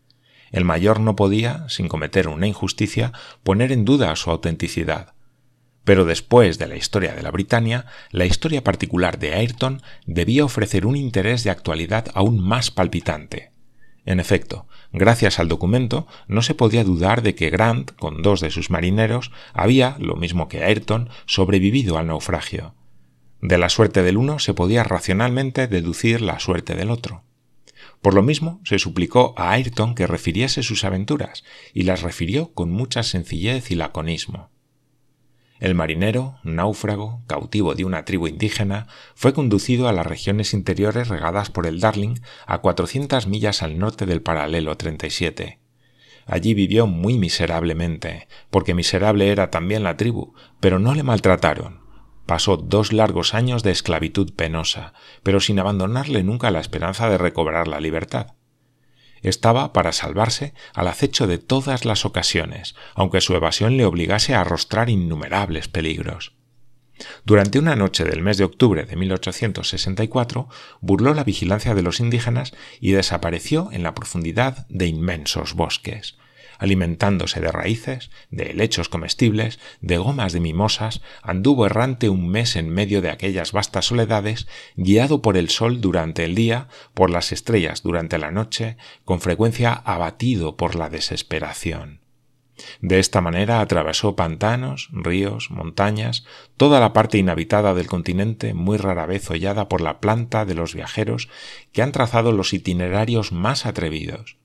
El 0.51 0.65
mayor 0.65 1.01
no 1.01 1.17
podía, 1.17 1.69
sin 1.69 1.89
cometer 1.89 2.29
una 2.29 2.47
injusticia, 2.47 3.13
poner 3.43 3.73
en 3.73 3.85
duda 3.85 4.17
su 4.17 4.31
autenticidad. 4.31 5.13
Pero 5.85 6.07
después 6.07 6.59
de 6.59 6.67
la 6.67 6.77
historia 6.77 7.15
de 7.15 7.23
la 7.23 7.31
Britania, 7.31 7.85
la 8.11 8.25
historia 8.25 8.65
particular 8.65 9.19
de 9.19 9.35
Ayrton 9.35 9.83
debía 10.07 10.47
ofrecer 10.47 10.87
un 10.87 10.97
interés 10.97 11.45
de 11.45 11.51
actualidad 11.51 12.07
aún 12.15 12.41
más 12.41 12.71
palpitante. 12.71 13.53
En 14.07 14.19
efecto, 14.19 14.67
gracias 14.93 15.39
al 15.39 15.49
documento, 15.49 16.07
no 16.27 16.41
se 16.41 16.55
podía 16.55 16.85
dudar 16.85 17.23
de 17.23 17.35
que 17.35 17.51
Grant, 17.51 17.91
con 17.97 18.23
dos 18.23 18.41
de 18.41 18.51
sus 18.51 18.71
marineros, 18.71 19.31
había, 19.53 19.97
lo 19.99 20.17
mismo 20.17 20.49
que 20.49 20.65
Ayrton, 20.65 21.11
sobrevivido 21.27 21.99
al 21.99 22.07
naufragio. 22.07 22.75
De 23.41 23.59
la 23.59 23.69
suerte 23.69 24.03
del 24.03 24.17
uno 24.17 24.39
se 24.39 24.55
podía 24.55 24.83
racionalmente 24.83 25.69
deducir 25.69 26.21
la 26.21 26.39
suerte 26.41 26.75
del 26.75 26.91
otro. 26.91 27.23
Por 28.01 28.15
lo 28.15 28.23
mismo, 28.23 28.61
se 28.65 28.79
suplicó 28.79 29.35
a 29.37 29.53
Ayrton 29.53 29.95
que 29.95 30.07
refiriese 30.07 30.63
sus 30.63 30.85
aventuras, 30.85 31.45
y 31.75 31.83
las 31.83 32.03
refirió 32.03 32.53
con 32.55 32.71
mucha 32.71 33.03
sencillez 33.03 33.71
y 33.71 33.75
laconismo. 33.75 34.51
El 35.59 35.75
marinero, 35.75 36.37
náufrago, 36.43 37.23
cautivo 37.27 37.75
de 37.75 37.85
una 37.85 38.05
tribu 38.05 38.27
indígena, 38.27 38.89
fue 39.15 39.33
conducido 39.33 39.89
a 39.89 39.93
las 39.93 40.07
regiones 40.07 40.53
interiores 40.53 41.09
regadas 41.09 41.51
por 41.51 41.67
el 41.67 41.81
Darling 41.81 42.17
a 42.47 42.59
cuatrocientas 42.59 43.27
millas 43.27 43.63
al 43.63 43.79
norte 43.79 44.05
del 44.05 44.21
paralelo 44.21 44.77
37. 44.77 45.59
Allí 46.27 46.55
vivió 46.55 46.87
muy 46.87 47.19
miserablemente, 47.19 48.29
porque 48.51 48.75
miserable 48.75 49.31
era 49.31 49.51
también 49.51 49.83
la 49.83 49.97
tribu, 49.97 50.35
pero 50.61 50.79
no 50.79 50.95
le 50.95 51.05
maltrataron, 51.05 51.86
Pasó 52.27 52.57
dos 52.57 52.93
largos 52.93 53.35
años 53.35 53.63
de 53.63 53.71
esclavitud 53.71 54.35
penosa, 54.35 54.93
pero 55.23 55.39
sin 55.41 55.61
abandonarle 55.61 56.25
nunca 56.25 56.51
la 56.51 56.61
esperanza 56.61 57.09
de 57.09 57.19
recobrar 57.19 57.69
la 57.69 57.81
libertad. 57.81 58.35
Estaba, 59.23 59.73
para 59.73 59.93
salvarse, 59.93 60.53
al 60.75 60.89
acecho 60.89 61.27
de 61.27 61.39
todas 61.39 61.85
las 61.85 62.05
ocasiones, 62.05 62.75
aunque 62.95 63.21
su 63.21 63.35
evasión 63.35 63.77
le 63.77 63.85
obligase 63.85 64.35
a 64.35 64.41
arrostrar 64.41 64.91
innumerables 64.91 65.69
peligros. 65.69 66.35
Durante 67.25 67.59
una 67.59 67.77
noche 67.77 68.05
del 68.05 68.23
mes 68.23 68.39
de 68.39 68.45
octubre 68.45 68.85
de 68.85 68.97
1864 68.97 70.49
burló 70.81 71.15
la 71.15 71.25
vigilancia 71.25 71.75
de 71.75 71.83
los 71.83 72.01
indígenas 72.01 72.55
y 72.81 72.93
desapareció 72.93 73.69
en 73.71 73.83
la 73.83 73.95
profundidad 73.95 74.67
de 74.69 74.87
inmensos 74.87 75.55
bosques 75.55 76.17
alimentándose 76.59 77.41
de 77.41 77.53
raíces, 77.53 78.11
de 78.31 78.51
helechos 78.51 78.89
comestibles, 78.89 79.59
de 79.81 79.99
gomas 79.99 80.33
de 80.33 80.41
mimosas, 80.41 81.03
anduvo 81.23 81.67
errante 81.67 82.09
un 82.09 82.29
mes 82.29 82.57
en 82.57 82.69
medio 82.69 83.03
de 83.03 83.11
aquellas 83.11 83.53
vastas 83.53 83.87
soledades, 83.87 84.47
guiado 84.77 85.23
por 85.23 85.37
el 85.37 85.49
sol 85.49 85.81
durante 85.81 86.25
el 86.25 86.35
día, 86.35 86.69
por 86.95 87.11
las 87.11 87.33
estrellas 87.33 87.83
durante 87.83 88.19
la 88.19 88.31
noche, 88.31 88.77
con 89.05 89.21
frecuencia 89.21 89.73
abatido 89.73 90.57
por 90.57 90.75
la 90.75 90.89
desesperación. 90.89 92.01
De 92.81 92.99
esta 92.99 93.21
manera 93.21 93.61
atravesó 93.61 94.17
pantanos, 94.17 94.89
ríos, 94.93 95.51
montañas, 95.51 96.25
toda 96.57 96.81
la 96.81 96.93
parte 96.93 97.19
inhabitada 97.19 97.75
del 97.75 97.87
continente 97.87 98.55
muy 98.55 98.79
rara 98.79 99.07
vez 99.07 99.31
hollada 99.31 99.69
por 99.69 99.81
la 99.81 100.01
planta 100.01 100.45
de 100.45 100.55
los 100.55 100.75
viajeros 100.75 101.29
que 101.73 101.83
han 101.83 101.93
trazado 101.93 102.33
los 102.33 102.53
itinerarios 102.53 103.33
más 103.33 103.67
atrevidos. 103.67 104.39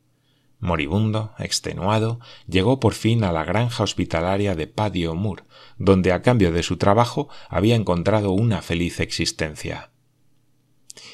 Moribundo, 0.61 1.33
extenuado, 1.39 2.19
llegó 2.47 2.79
por 2.79 2.93
fin 2.93 3.23
a 3.23 3.31
la 3.31 3.43
granja 3.43 3.83
hospitalaria 3.83 4.55
de 4.55 4.67
Paddy 4.67 5.07
O'Moore, 5.07 5.43
donde 5.77 6.13
a 6.13 6.21
cambio 6.21 6.51
de 6.51 6.61
su 6.61 6.77
trabajo 6.77 7.29
había 7.49 7.75
encontrado 7.75 8.31
una 8.31 8.61
feliz 8.61 8.99
existencia. 8.99 9.89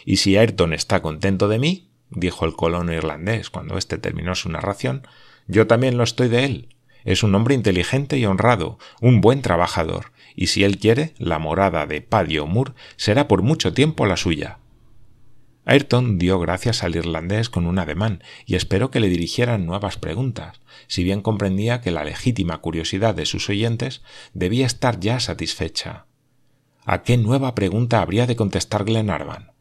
Y 0.06 0.18
si 0.18 0.38
Ayrton 0.38 0.74
está 0.74 1.02
contento 1.02 1.48
de 1.48 1.60
mí, 1.60 1.90
dijo 2.10 2.46
el 2.46 2.56
colono 2.56 2.94
irlandés 2.94 3.50
cuando 3.50 3.78
éste 3.78 3.98
terminó 3.98 4.36
su 4.36 4.50
narración, 4.50 5.08
yo 5.48 5.66
también 5.66 5.98
lo 5.98 6.04
estoy 6.04 6.28
de 6.28 6.44
él. 6.44 6.76
Es 7.06 7.24
un 7.24 7.34
hombre 7.34 7.56
inteligente 7.56 8.18
y 8.18 8.26
honrado, 8.26 8.80
un 9.00 9.22
buen 9.22 9.42
trabajador, 9.42 10.12
y 10.36 10.48
si 10.48 10.66
él 10.66 10.78
quiere, 10.78 11.14
la 11.20 11.40
morada 11.40 11.86
de 11.86 12.02
Paddy 12.02 12.40
O'Moore 12.40 12.74
será 12.98 13.30
por 13.30 13.44
mucho 13.44 13.74
tiempo 13.74 14.06
la 14.06 14.18
suya. 14.18 14.60
Ayrton 15.70 16.18
dio 16.18 16.40
gracias 16.40 16.82
al 16.82 16.96
irlandés 16.96 17.50
con 17.50 17.66
un 17.66 17.78
ademán 17.78 18.24
y 18.46 18.56
esperó 18.56 18.90
que 18.90 19.02
le 19.02 19.10
dirigieran 19.10 19.66
nuevas 19.66 19.98
preguntas, 19.98 20.62
si 20.88 21.04
bien 21.04 21.22
comprendía 21.22 21.82
que 21.82 21.92
la 21.92 22.06
legítima 22.06 22.60
curiosidad 22.60 23.14
de 23.14 23.26
sus 23.26 23.50
oyentes 23.50 24.02
debía 24.34 24.66
estar 24.66 24.98
ya 25.02 25.20
satisfecha. 25.20 26.06
¿A 26.86 27.04
qué 27.04 27.18
nueva 27.18 27.54
pregunta 27.54 28.02
habría 28.02 28.26
de 28.28 28.38
contestar 28.38 28.86
Glenarvan? 28.86 29.52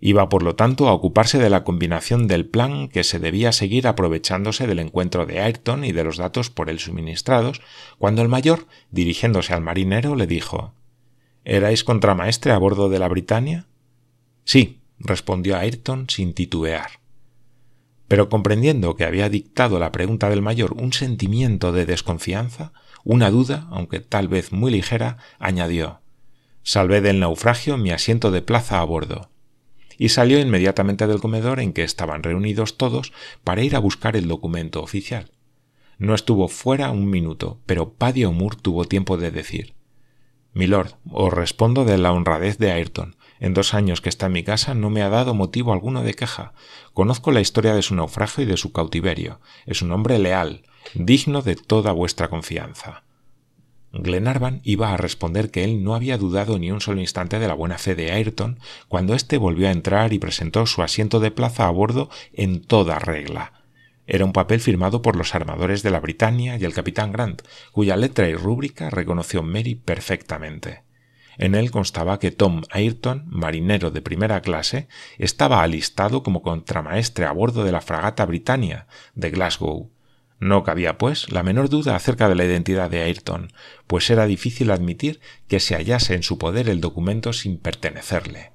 Iba, 0.00 0.28
por 0.28 0.42
lo 0.42 0.54
tanto, 0.54 0.86
a 0.88 0.92
ocuparse 0.92 1.38
de 1.38 1.48
la 1.48 1.64
combinación 1.64 2.28
del 2.28 2.44
plan 2.44 2.88
que 2.88 3.02
se 3.02 3.18
debía 3.18 3.52
seguir 3.52 3.86
aprovechándose 3.86 4.66
del 4.66 4.80
encuentro 4.80 5.24
de 5.24 5.40
Ayrton 5.40 5.86
y 5.86 5.92
de 5.92 6.04
los 6.04 6.18
datos 6.18 6.50
por 6.50 6.68
él 6.68 6.78
suministrados, 6.78 7.62
cuando 7.96 8.20
el 8.20 8.28
mayor, 8.28 8.66
dirigiéndose 8.90 9.54
al 9.54 9.62
marinero, 9.62 10.14
le 10.14 10.26
dijo 10.26 10.74
¿Erais 11.46 11.84
contramaestre 11.84 12.52
a 12.52 12.58
bordo 12.58 12.90
de 12.90 12.98
la 12.98 13.08
Britania? 13.08 13.66
Sí, 14.44 14.81
respondió 14.98 15.56
Ayrton 15.56 16.08
sin 16.08 16.34
titubear. 16.34 17.00
Pero 18.08 18.28
comprendiendo 18.28 18.94
que 18.96 19.04
había 19.04 19.28
dictado 19.28 19.78
la 19.78 19.92
pregunta 19.92 20.28
del 20.28 20.42
mayor 20.42 20.74
un 20.74 20.92
sentimiento 20.92 21.72
de 21.72 21.86
desconfianza, 21.86 22.72
una 23.04 23.30
duda, 23.30 23.66
aunque 23.70 24.00
tal 24.00 24.28
vez 24.28 24.52
muy 24.52 24.70
ligera, 24.70 25.18
añadió 25.38 26.00
Salvé 26.62 27.00
del 27.00 27.18
naufragio 27.18 27.76
mi 27.76 27.90
asiento 27.90 28.30
de 28.30 28.42
plaza 28.42 28.80
a 28.80 28.84
bordo. 28.84 29.30
Y 29.98 30.10
salió 30.10 30.38
inmediatamente 30.38 31.06
del 31.06 31.20
comedor 31.20 31.58
en 31.58 31.72
que 31.72 31.82
estaban 31.82 32.22
reunidos 32.22 32.76
todos 32.76 33.12
para 33.44 33.62
ir 33.62 33.74
a 33.74 33.80
buscar 33.80 34.16
el 34.16 34.28
documento 34.28 34.82
oficial. 34.82 35.32
No 35.98 36.14
estuvo 36.14 36.48
fuera 36.48 36.90
un 36.90 37.10
minuto, 37.10 37.60
pero 37.66 37.94
Paddy 37.94 38.24
O'Moore 38.24 38.58
tuvo 38.60 38.84
tiempo 38.84 39.16
de 39.16 39.30
decir 39.30 39.74
Milord, 40.54 40.96
os 41.10 41.32
respondo 41.32 41.84
de 41.84 41.98
la 41.98 42.12
honradez 42.12 42.58
de 42.58 42.72
Ayrton, 42.72 43.16
en 43.42 43.54
dos 43.54 43.74
años 43.74 44.00
que 44.00 44.08
está 44.08 44.26
en 44.26 44.32
mi 44.32 44.44
casa 44.44 44.72
no 44.72 44.88
me 44.88 45.02
ha 45.02 45.08
dado 45.08 45.34
motivo 45.34 45.72
alguno 45.72 46.04
de 46.04 46.14
queja. 46.14 46.52
Conozco 46.94 47.32
la 47.32 47.40
historia 47.40 47.74
de 47.74 47.82
su 47.82 47.92
naufragio 47.96 48.44
y 48.44 48.46
de 48.46 48.56
su 48.56 48.70
cautiverio. 48.70 49.40
Es 49.66 49.82
un 49.82 49.90
hombre 49.90 50.20
leal, 50.20 50.62
digno 50.94 51.42
de 51.42 51.56
toda 51.56 51.90
vuestra 51.90 52.28
confianza. 52.28 53.02
Glenarvan 53.92 54.60
iba 54.62 54.92
a 54.92 54.96
responder 54.96 55.50
que 55.50 55.64
él 55.64 55.82
no 55.82 55.96
había 55.96 56.18
dudado 56.18 56.56
ni 56.60 56.70
un 56.70 56.80
solo 56.80 57.00
instante 57.00 57.40
de 57.40 57.48
la 57.48 57.54
buena 57.54 57.78
fe 57.78 57.96
de 57.96 58.12
Ayrton 58.12 58.60
cuando 58.86 59.12
éste 59.12 59.38
volvió 59.38 59.66
a 59.66 59.72
entrar 59.72 60.12
y 60.12 60.20
presentó 60.20 60.64
su 60.66 60.80
asiento 60.80 61.18
de 61.18 61.32
plaza 61.32 61.66
a 61.66 61.70
bordo 61.70 62.10
en 62.32 62.62
toda 62.62 63.00
regla. 63.00 63.64
Era 64.06 64.24
un 64.24 64.32
papel 64.32 64.60
firmado 64.60 65.02
por 65.02 65.16
los 65.16 65.34
armadores 65.34 65.82
de 65.82 65.90
la 65.90 65.98
Britania 65.98 66.58
y 66.60 66.64
el 66.64 66.74
capitán 66.74 67.10
Grant, 67.10 67.42
cuya 67.72 67.96
letra 67.96 68.28
y 68.28 68.36
rúbrica 68.36 68.88
reconoció 68.88 69.42
Mary 69.42 69.74
perfectamente. 69.74 70.81
En 71.38 71.54
él 71.54 71.70
constaba 71.70 72.18
que 72.18 72.30
Tom 72.30 72.62
Ayrton, 72.70 73.24
marinero 73.28 73.90
de 73.90 74.02
primera 74.02 74.40
clase, 74.42 74.88
estaba 75.18 75.62
alistado 75.62 76.22
como 76.22 76.42
contramaestre 76.42 77.24
a 77.24 77.32
bordo 77.32 77.64
de 77.64 77.72
la 77.72 77.80
fragata 77.80 78.26
Britannia 78.26 78.86
de 79.14 79.30
Glasgow. 79.30 79.90
No 80.38 80.64
cabía, 80.64 80.98
pues, 80.98 81.30
la 81.30 81.44
menor 81.44 81.68
duda 81.68 81.94
acerca 81.94 82.28
de 82.28 82.34
la 82.34 82.44
identidad 82.44 82.90
de 82.90 83.02
Ayrton, 83.02 83.52
pues 83.86 84.10
era 84.10 84.26
difícil 84.26 84.72
admitir 84.72 85.20
que 85.46 85.60
se 85.60 85.76
hallase 85.76 86.14
en 86.14 86.24
su 86.24 86.36
poder 86.36 86.68
el 86.68 86.80
documento 86.80 87.32
sin 87.32 87.58
pertenecerle. 87.58 88.50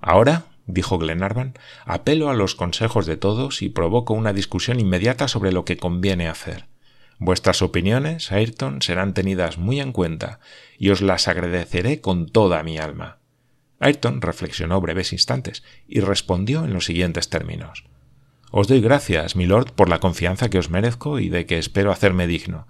Ahora, 0.00 0.44
dijo 0.66 0.98
Glenarvan, 0.98 1.54
apelo 1.86 2.28
a 2.28 2.34
los 2.34 2.54
consejos 2.54 3.06
de 3.06 3.16
todos 3.16 3.62
y 3.62 3.70
provoco 3.70 4.12
una 4.12 4.34
discusión 4.34 4.78
inmediata 4.78 5.26
sobre 5.26 5.52
lo 5.52 5.64
que 5.64 5.78
conviene 5.78 6.28
hacer. 6.28 6.66
Vuestras 7.18 7.62
opiniones, 7.62 8.32
Ayrton, 8.32 8.82
serán 8.82 9.14
tenidas 9.14 9.58
muy 9.58 9.80
en 9.80 9.92
cuenta, 9.92 10.40
y 10.78 10.90
os 10.90 11.00
las 11.00 11.28
agradeceré 11.28 12.00
con 12.00 12.26
toda 12.26 12.62
mi 12.62 12.78
alma. 12.78 13.18
Ayrton 13.80 14.20
reflexionó 14.20 14.80
breves 14.80 15.12
instantes 15.12 15.62
y 15.86 16.00
respondió 16.00 16.64
en 16.64 16.72
los 16.72 16.86
siguientes 16.86 17.28
términos. 17.28 17.84
Os 18.50 18.68
doy 18.68 18.80
gracias, 18.80 19.36
milord, 19.36 19.72
por 19.72 19.88
la 19.88 19.98
confianza 19.98 20.48
que 20.48 20.58
os 20.58 20.70
merezco 20.70 21.18
y 21.18 21.28
de 21.28 21.44
que 21.44 21.58
espero 21.58 21.90
hacerme 21.90 22.26
digno. 22.26 22.66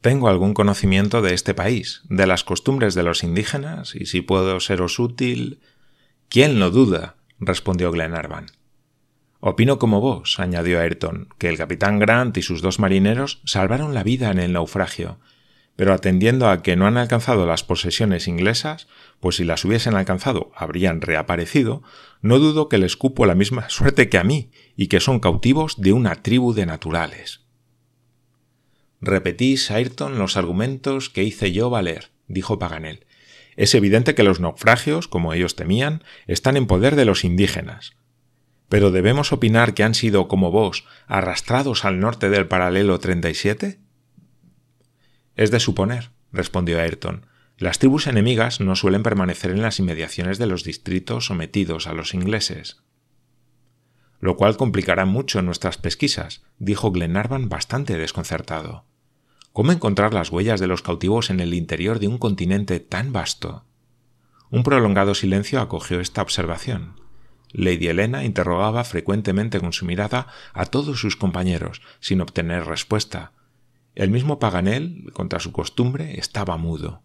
Tengo 0.00 0.28
algún 0.28 0.54
conocimiento 0.54 1.22
de 1.22 1.34
este 1.34 1.54
país, 1.54 2.02
de 2.08 2.26
las 2.26 2.44
costumbres 2.44 2.94
de 2.94 3.02
los 3.02 3.24
indígenas, 3.24 3.94
y 3.94 4.06
si 4.06 4.20
puedo 4.20 4.60
seros 4.60 4.98
útil. 4.98 5.60
¿Quién 6.28 6.60
lo 6.60 6.70
duda? 6.70 7.16
respondió 7.40 7.90
Glenarvan. 7.90 8.46
Opino 9.40 9.78
como 9.78 10.00
vos, 10.00 10.40
añadió 10.40 10.80
Ayrton, 10.80 11.28
que 11.38 11.48
el 11.48 11.58
capitán 11.58 11.98
Grant 11.98 12.36
y 12.36 12.42
sus 12.42 12.62
dos 12.62 12.78
marineros 12.78 13.40
salvaron 13.44 13.94
la 13.94 14.02
vida 14.02 14.30
en 14.30 14.38
el 14.38 14.52
naufragio, 14.52 15.18
pero 15.76 15.92
atendiendo 15.92 16.48
a 16.48 16.62
que 16.62 16.74
no 16.74 16.86
han 16.86 16.96
alcanzado 16.96 17.46
las 17.46 17.62
posesiones 17.62 18.28
inglesas, 18.28 18.88
pues 19.20 19.36
si 19.36 19.44
las 19.44 19.64
hubiesen 19.64 19.94
alcanzado 19.94 20.50
habrían 20.56 21.02
reaparecido, 21.02 21.82
no 22.22 22.38
dudo 22.38 22.70
que 22.70 22.78
les 22.78 22.96
cupo 22.96 23.26
la 23.26 23.34
misma 23.34 23.68
suerte 23.68 24.08
que 24.08 24.18
a 24.18 24.24
mí, 24.24 24.50
y 24.74 24.88
que 24.88 25.00
son 25.00 25.20
cautivos 25.20 25.80
de 25.80 25.92
una 25.92 26.22
tribu 26.22 26.54
de 26.54 26.66
naturales. 26.66 27.42
Repetís, 29.02 29.70
Ayrton, 29.70 30.18
los 30.18 30.38
argumentos 30.38 31.10
que 31.10 31.22
hice 31.22 31.52
yo 31.52 31.68
valer, 31.68 32.10
dijo 32.26 32.58
Paganel. 32.58 33.04
Es 33.56 33.74
evidente 33.74 34.14
que 34.14 34.22
los 34.22 34.40
naufragios, 34.40 35.08
como 35.08 35.34
ellos 35.34 35.56
temían, 35.56 36.02
están 36.26 36.56
en 36.56 36.66
poder 36.66 36.96
de 36.96 37.04
los 37.04 37.24
indígenas. 37.24 37.95
Pero 38.68 38.90
debemos 38.90 39.32
opinar 39.32 39.74
que 39.74 39.84
han 39.84 39.94
sido, 39.94 40.28
como 40.28 40.50
vos, 40.50 40.84
arrastrados 41.06 41.84
al 41.84 42.00
norte 42.00 42.30
del 42.30 42.48
paralelo 42.48 42.98
37? 42.98 43.80
Es 45.36 45.50
de 45.50 45.60
suponer, 45.60 46.10
respondió 46.32 46.80
Ayrton. 46.80 47.26
Las 47.58 47.78
tribus 47.78 48.06
enemigas 48.06 48.60
no 48.60 48.76
suelen 48.76 49.02
permanecer 49.02 49.50
en 49.50 49.62
las 49.62 49.78
inmediaciones 49.78 50.38
de 50.38 50.46
los 50.46 50.64
distritos 50.64 51.26
sometidos 51.26 51.86
a 51.86 51.92
los 51.92 52.12
ingleses. 52.12 52.82
Lo 54.20 54.36
cual 54.36 54.56
complicará 54.56 55.04
mucho 55.06 55.40
nuestras 55.42 55.78
pesquisas, 55.78 56.42
dijo 56.58 56.90
Glenarvan 56.90 57.48
bastante 57.48 57.96
desconcertado. 57.96 58.84
¿Cómo 59.52 59.72
encontrar 59.72 60.12
las 60.12 60.30
huellas 60.30 60.60
de 60.60 60.66
los 60.66 60.82
cautivos 60.82 61.30
en 61.30 61.40
el 61.40 61.54
interior 61.54 61.98
de 61.98 62.08
un 62.08 62.18
continente 62.18 62.80
tan 62.80 63.12
vasto? 63.12 63.64
Un 64.50 64.62
prolongado 64.62 65.14
silencio 65.14 65.60
acogió 65.60 66.00
esta 66.00 66.22
observación. 66.22 67.05
Lady 67.56 67.88
Helena 67.88 68.24
interrogaba 68.24 68.84
frecuentemente 68.84 69.60
con 69.60 69.72
su 69.72 69.86
mirada 69.86 70.26
a 70.52 70.66
todos 70.66 71.00
sus 71.00 71.16
compañeros, 71.16 71.80
sin 72.00 72.20
obtener 72.20 72.66
respuesta, 72.66 73.32
el 73.96 74.10
mismo 74.10 74.38
Paganel, 74.38 75.10
contra 75.14 75.40
su 75.40 75.52
costumbre, 75.52 76.18
estaba 76.18 76.58
mudo. 76.58 77.00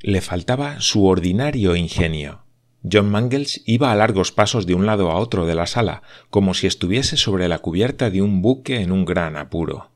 Le 0.00 0.20
faltaba 0.20 0.80
su 0.80 1.06
ordinario 1.06 1.74
ingenio. 1.74 2.44
John 2.88 3.10
Mangles 3.10 3.62
iba 3.66 3.90
a 3.90 3.96
largos 3.96 4.30
pasos 4.30 4.64
de 4.64 4.74
un 4.76 4.86
lado 4.86 5.10
a 5.10 5.16
otro 5.16 5.44
de 5.44 5.56
la 5.56 5.66
sala, 5.66 6.02
como 6.30 6.54
si 6.54 6.68
estuviese 6.68 7.16
sobre 7.16 7.48
la 7.48 7.58
cubierta 7.58 8.10
de 8.10 8.22
un 8.22 8.42
buque 8.42 8.80
en 8.80 8.92
un 8.92 9.04
gran 9.04 9.36
apuro. 9.36 9.90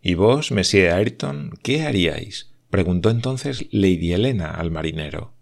¿Y 0.00 0.14
vos, 0.14 0.52
Monsieur 0.52 0.92
Ayrton, 0.92 1.58
qué 1.64 1.82
haríais? 1.82 2.52
preguntó 2.70 3.10
entonces 3.10 3.66
Lady 3.72 4.12
Helena 4.12 4.52
al 4.52 4.70
marinero. 4.70 5.33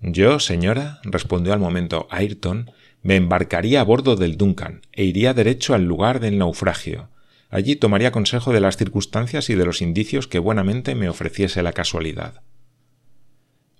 Yo, 0.00 0.38
señora, 0.38 1.00
respondió 1.04 1.52
al 1.52 1.58
momento 1.58 2.06
Ayrton, 2.10 2.70
me 3.02 3.16
embarcaría 3.16 3.80
a 3.80 3.84
bordo 3.84 4.16
del 4.16 4.36
Duncan 4.36 4.82
e 4.92 5.04
iría 5.04 5.34
derecho 5.34 5.74
al 5.74 5.84
lugar 5.84 6.20
del 6.20 6.38
naufragio. 6.38 7.08
Allí 7.50 7.76
tomaría 7.76 8.12
consejo 8.12 8.52
de 8.52 8.60
las 8.60 8.76
circunstancias 8.76 9.48
y 9.50 9.54
de 9.54 9.64
los 9.64 9.80
indicios 9.80 10.26
que 10.26 10.38
buenamente 10.38 10.94
me 10.94 11.08
ofreciese 11.08 11.62
la 11.62 11.72
casualidad. 11.72 12.42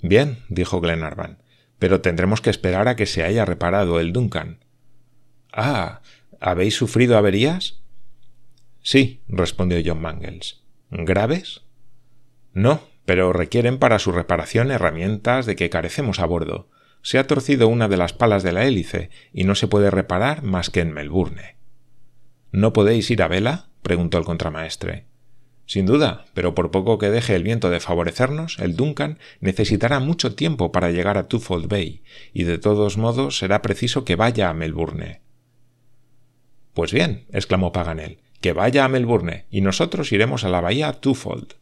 Bien, 0.03 0.39
dijo 0.49 0.81
Glenarvan, 0.81 1.43
pero 1.79 2.01
tendremos 2.01 2.41
que 2.41 2.51
esperar 2.51 2.89
a 2.89 2.97
que 2.97 3.07
se 3.07 3.25
haya 3.25 3.45
reparado 3.45 4.01
el 4.01 4.13
Duncan. 4.13 4.61
Ah. 5.53 6.01
¿Habéis 6.39 6.77
sufrido 6.77 7.17
averías? 7.17 7.81
Sí, 8.83 9.23
respondió 9.27 9.81
John 9.85 10.01
Mangles. 10.01 10.63
¿Graves? 10.91 11.63
No, 12.53 12.83
pero 13.07 13.33
requieren 13.33 13.79
para 13.79 13.99
su 13.99 14.13
reparación 14.13 14.71
herramientas 14.71 15.47
de 15.47 15.57
que 15.57 15.71
carecemos 15.71 16.19
a 16.19 16.27
bordo. 16.27 16.69
Se 17.01 17.19
ha 17.19 17.27
torcido 17.27 17.69
una 17.69 17.89
de 17.89 17.97
las 17.97 18.13
palas 18.13 18.43
de 18.43 18.53
la 18.53 18.67
hélice 18.67 19.11
y 19.33 19.45
no 19.45 19.55
se 19.55 19.69
puede 19.69 19.91
reparar 19.91 20.43
más 20.43 20.69
que 20.71 20.81
en 20.81 20.93
Melbourne. 20.93 21.57
¿No 22.51 22.73
podéis 22.73 23.11
ir 23.11 23.23
a 23.23 23.29
vela? 23.29 23.69
preguntó 23.83 24.19
el 24.19 24.25
contramaestre. 24.25 25.07
Sin 25.67 25.87
duda, 25.87 26.27
pero 26.35 26.55
por 26.55 26.71
poco 26.71 26.99
que 26.99 27.11
deje 27.11 27.35
el 27.37 27.45
viento 27.45 27.71
de 27.71 27.81
favorecernos, 27.81 28.59
el 28.59 28.77
Duncan 28.77 29.19
necesitará 29.41 30.01
mucho 30.01 30.35
tiempo 30.35 30.73
para 30.73 30.91
llegar 30.91 31.17
a 31.17 31.29
Twofold 31.29 31.69
Bay, 31.69 32.03
y 32.33 32.45
de 32.45 32.59
todos 32.59 32.99
modos 32.99 33.39
será 33.39 33.63
preciso 33.63 34.05
que 34.05 34.17
vaya 34.17 34.49
a 34.49 34.55
Melbourne. 34.55 35.23
Pues 36.73 36.93
bien, 36.93 37.27
exclamó 37.33 37.73
Paganel, 37.73 38.19
que 38.41 38.53
vaya 38.53 38.85
a 38.85 38.89
Melbourne, 38.89 39.47
y 39.51 39.61
nosotros 39.61 40.13
iremos 40.13 40.45
a 40.45 40.49
la 40.49 40.61
bahía 40.61 40.93
Twofold. 40.93 41.55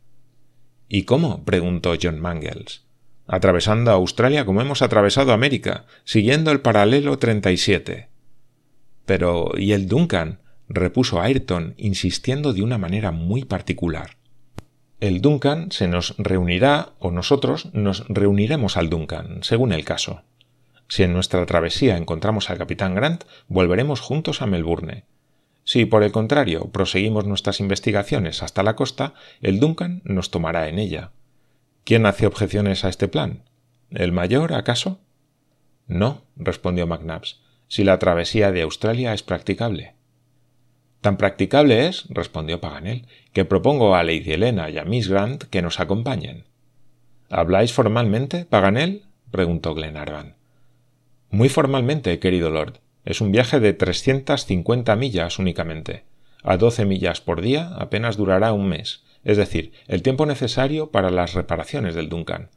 ¿Y 0.88 1.04
cómo? 1.04 1.44
preguntó 1.44 1.94
John 2.00 2.20
Mangles. 2.20 2.84
Atravesando 3.26 3.90
Australia 3.90 4.44
como 4.44 4.60
hemos 4.60 4.82
atravesado 4.82 5.32
América, 5.32 5.86
siguiendo 6.04 6.50
el 6.50 6.60
paralelo 6.60 7.18
37. 7.18 8.08
Pero 9.06 9.52
¿y 9.56 9.72
el 9.72 9.88
Duncan? 9.88 10.40
repuso 10.68 11.20
Ayrton, 11.20 11.74
insistiendo 11.76 12.52
de 12.52 12.62
una 12.62 12.78
manera 12.78 13.10
muy 13.10 13.44
particular. 13.44 14.16
El 15.00 15.20
Duncan 15.20 15.70
se 15.70 15.88
nos 15.88 16.14
reunirá 16.16 16.92
o 16.98 17.10
nosotros 17.10 17.68
nos 17.74 18.06
reuniremos 18.08 18.76
al 18.76 18.88
Duncan, 18.88 19.40
según 19.42 19.72
el 19.72 19.84
caso. 19.84 20.22
Si 20.88 21.02
en 21.02 21.12
nuestra 21.12 21.44
travesía 21.46 21.96
encontramos 21.96 22.50
al 22.50 22.58
capitán 22.58 22.94
Grant, 22.94 23.24
volveremos 23.48 24.00
juntos 24.00 24.40
a 24.40 24.46
Melbourne. 24.46 25.04
Si, 25.64 25.86
por 25.86 26.02
el 26.02 26.12
contrario, 26.12 26.70
proseguimos 26.70 27.24
nuestras 27.24 27.58
investigaciones 27.58 28.42
hasta 28.42 28.62
la 28.62 28.76
costa, 28.76 29.14
el 29.40 29.60
Duncan 29.60 30.02
nos 30.04 30.30
tomará 30.30 30.68
en 30.68 30.78
ella. 30.78 31.10
¿Quién 31.84 32.06
hace 32.06 32.26
objeciones 32.26 32.84
a 32.84 32.88
este 32.88 33.08
plan? 33.08 33.42
¿El 33.90 34.12
mayor, 34.12 34.52
acaso? 34.52 35.00
No, 35.86 36.22
respondió 36.36 36.86
McNabbs, 36.86 37.40
si 37.68 37.84
la 37.84 37.98
travesía 37.98 38.52
de 38.52 38.62
Australia 38.62 39.14
es 39.14 39.22
practicable. 39.22 39.94
Tan 41.00 41.16
practicable 41.16 41.86
es, 41.86 42.06
respondió 42.08 42.60
Paganel, 42.60 43.06
que 43.32 43.44
propongo 43.44 43.94
a 43.94 44.02
Lady 44.02 44.32
Helena 44.32 44.70
y 44.70 44.78
a 44.78 44.84
Miss 44.84 45.08
Grant 45.08 45.44
que 45.44 45.60
nos 45.60 45.80
acompañen. 45.80 46.44
¿Habláis 47.28 47.72
formalmente, 47.72 48.44
Paganel? 48.46 49.02
preguntó 49.30 49.74
Glenarvan. 49.74 50.36
Muy 51.30 51.48
formalmente, 51.48 52.18
querido 52.20 52.48
lord. 52.48 52.78
Es 53.04 53.20
un 53.20 53.32
viaje 53.32 53.60
de 53.60 53.74
trescientas 53.74 54.46
cincuenta 54.46 54.96
millas 54.96 55.38
únicamente. 55.38 56.04
A 56.42 56.56
doce 56.56 56.84
millas 56.84 57.20
por 57.20 57.42
día 57.42 57.70
apenas 57.76 58.16
durará 58.16 58.52
un 58.52 58.68
mes, 58.68 59.02
es 59.24 59.36
decir, 59.36 59.72
el 59.88 60.02
tiempo 60.02 60.26
necesario 60.26 60.90
para 60.90 61.10
las 61.10 61.34
reparaciones 61.34 61.94
del 61.94 62.08
Duncan. 62.08 62.50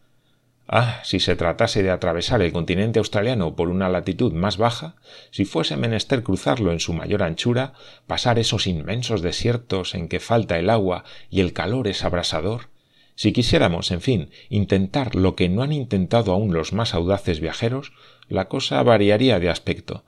Ah, 0.70 1.00
si 1.04 1.22
se 1.22 1.38
tratase 1.38 1.82
de 1.82 1.92
atravesar 1.92 2.42
el 2.42 2.52
continente 2.52 3.00
australiano 3.00 3.56
por 3.56 3.70
una 3.70 3.88
latitud 3.88 4.34
más 4.34 4.58
baja, 4.58 4.96
si 5.32 5.46
fuese 5.46 5.78
menester 5.78 6.24
cruzarlo 6.24 6.74
en 6.74 6.82
su 6.82 6.92
mayor 6.92 7.24
anchura, 7.24 7.74
pasar 8.06 8.38
esos 8.38 8.68
inmensos 8.68 9.22
desiertos 9.22 9.96
en 9.96 10.10
que 10.10 10.20
falta 10.20 10.60
el 10.60 10.70
agua 10.70 11.06
y 11.30 11.40
el 11.40 11.54
calor 11.54 11.88
es 11.88 12.04
abrasador, 12.04 12.68
si 13.16 13.34
quisiéramos, 13.34 13.90
en 13.90 14.02
fin, 14.02 14.30
intentar 14.48 15.16
lo 15.16 15.36
que 15.36 15.50
no 15.50 15.64
han 15.64 15.72
intentado 15.72 16.34
aún 16.34 16.54
los 16.54 16.72
más 16.72 16.94
audaces 16.94 17.40
viajeros, 17.40 17.92
la 18.30 18.48
cosa 18.48 18.84
variaría 18.84 19.40
de 19.40 19.50
aspecto. 19.50 20.04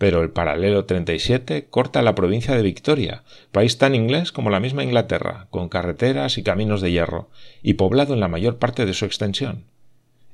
Pero 0.00 0.22
el 0.22 0.30
paralelo 0.30 0.86
37 0.86 1.66
corta 1.68 2.00
la 2.00 2.14
provincia 2.14 2.56
de 2.56 2.62
Victoria, 2.62 3.22
país 3.52 3.76
tan 3.76 3.94
inglés 3.94 4.32
como 4.32 4.48
la 4.48 4.58
misma 4.58 4.82
Inglaterra, 4.82 5.48
con 5.50 5.68
carreteras 5.68 6.38
y 6.38 6.42
caminos 6.42 6.80
de 6.80 6.90
hierro, 6.90 7.28
y 7.62 7.74
poblado 7.74 8.14
en 8.14 8.20
la 8.20 8.28
mayor 8.28 8.56
parte 8.56 8.86
de 8.86 8.94
su 8.94 9.04
extensión. 9.04 9.66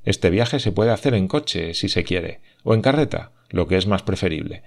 Este 0.05 0.29
viaje 0.29 0.61
se 0.61 0.71
puede 0.71 0.91
hacer 0.91 1.13
en 1.15 1.27
coche, 1.27 1.73
si 1.73 1.89
se 1.89 2.05
quiere, 2.05 2.39
o 2.63 2.75
en 2.75 2.81
carreta, 2.81 3.33
lo 3.49 3.67
que 3.67 3.75
es 3.75 3.87
más 3.87 4.03
preferible. 4.03 4.63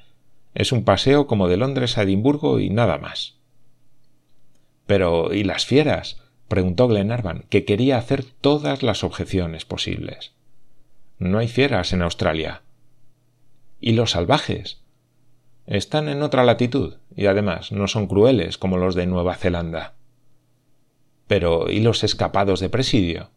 Es 0.55 0.71
un 0.71 0.85
paseo 0.85 1.27
como 1.27 1.49
de 1.49 1.57
Londres 1.57 1.97
a 1.97 2.03
Edimburgo 2.03 2.61
y 2.61 2.69
nada 2.69 2.99
más. 2.99 3.39
Pero 4.87 5.33
¿y 5.33 5.45
las 5.45 5.65
fieras? 5.65 6.21
preguntó 6.47 6.89
Glenarvan, 6.89 7.47
que 7.49 7.65
quería 7.65 7.97
hacer 7.97 8.23
todas 8.23 8.83
las 8.83 9.03
objeciones 9.03 9.65
posibles. 9.65 10.35
No 11.19 11.39
hay 11.39 11.49
fieras 11.49 11.95
en 11.95 12.03
Australia. 12.03 12.61
¿Y 13.81 13.93
los 13.93 14.11
salvajes? 14.11 14.83
Están 15.71 16.09
en 16.09 16.25
otra 16.25 16.43
latitud, 16.43 16.97
y 17.15 17.27
además 17.27 17.71
no 17.71 17.87
son 17.87 18.09
crueles 18.09 18.59
como 18.59 18.77
los 18.77 18.97
de 18.97 19.07
Nueva 19.07 19.37
Zelanda. 19.37 19.95
Pero 21.29 21.71
¿y 21.71 21.79
los 21.79 22.03
escapados 22.03 22.59
de 22.59 22.69
presidio? 22.69 23.31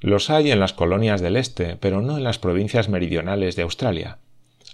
Los 0.00 0.30
hay 0.30 0.50
en 0.50 0.60
las 0.60 0.72
colonias 0.72 1.20
del 1.20 1.36
este, 1.36 1.76
pero 1.76 2.00
no 2.00 2.16
en 2.16 2.24
las 2.24 2.38
provincias 2.38 2.88
meridionales 2.88 3.54
de 3.54 3.64
Australia. 3.64 4.16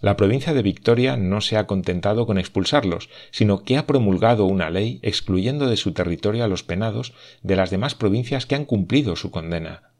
La 0.00 0.16
provincia 0.16 0.54
de 0.54 0.62
Victoria 0.62 1.16
no 1.16 1.40
se 1.40 1.56
ha 1.56 1.66
contentado 1.66 2.26
con 2.26 2.38
expulsarlos, 2.38 3.10
sino 3.32 3.64
que 3.64 3.76
ha 3.76 3.88
promulgado 3.88 4.44
una 4.44 4.70
ley 4.70 5.00
excluyendo 5.02 5.66
de 5.66 5.76
su 5.76 5.90
territorio 5.90 6.44
a 6.44 6.48
los 6.48 6.62
penados 6.62 7.12
de 7.42 7.56
las 7.56 7.70
demás 7.70 7.96
provincias 7.96 8.46
que 8.46 8.54
han 8.54 8.66
cumplido 8.66 9.16
su 9.16 9.32
condena. 9.32 9.91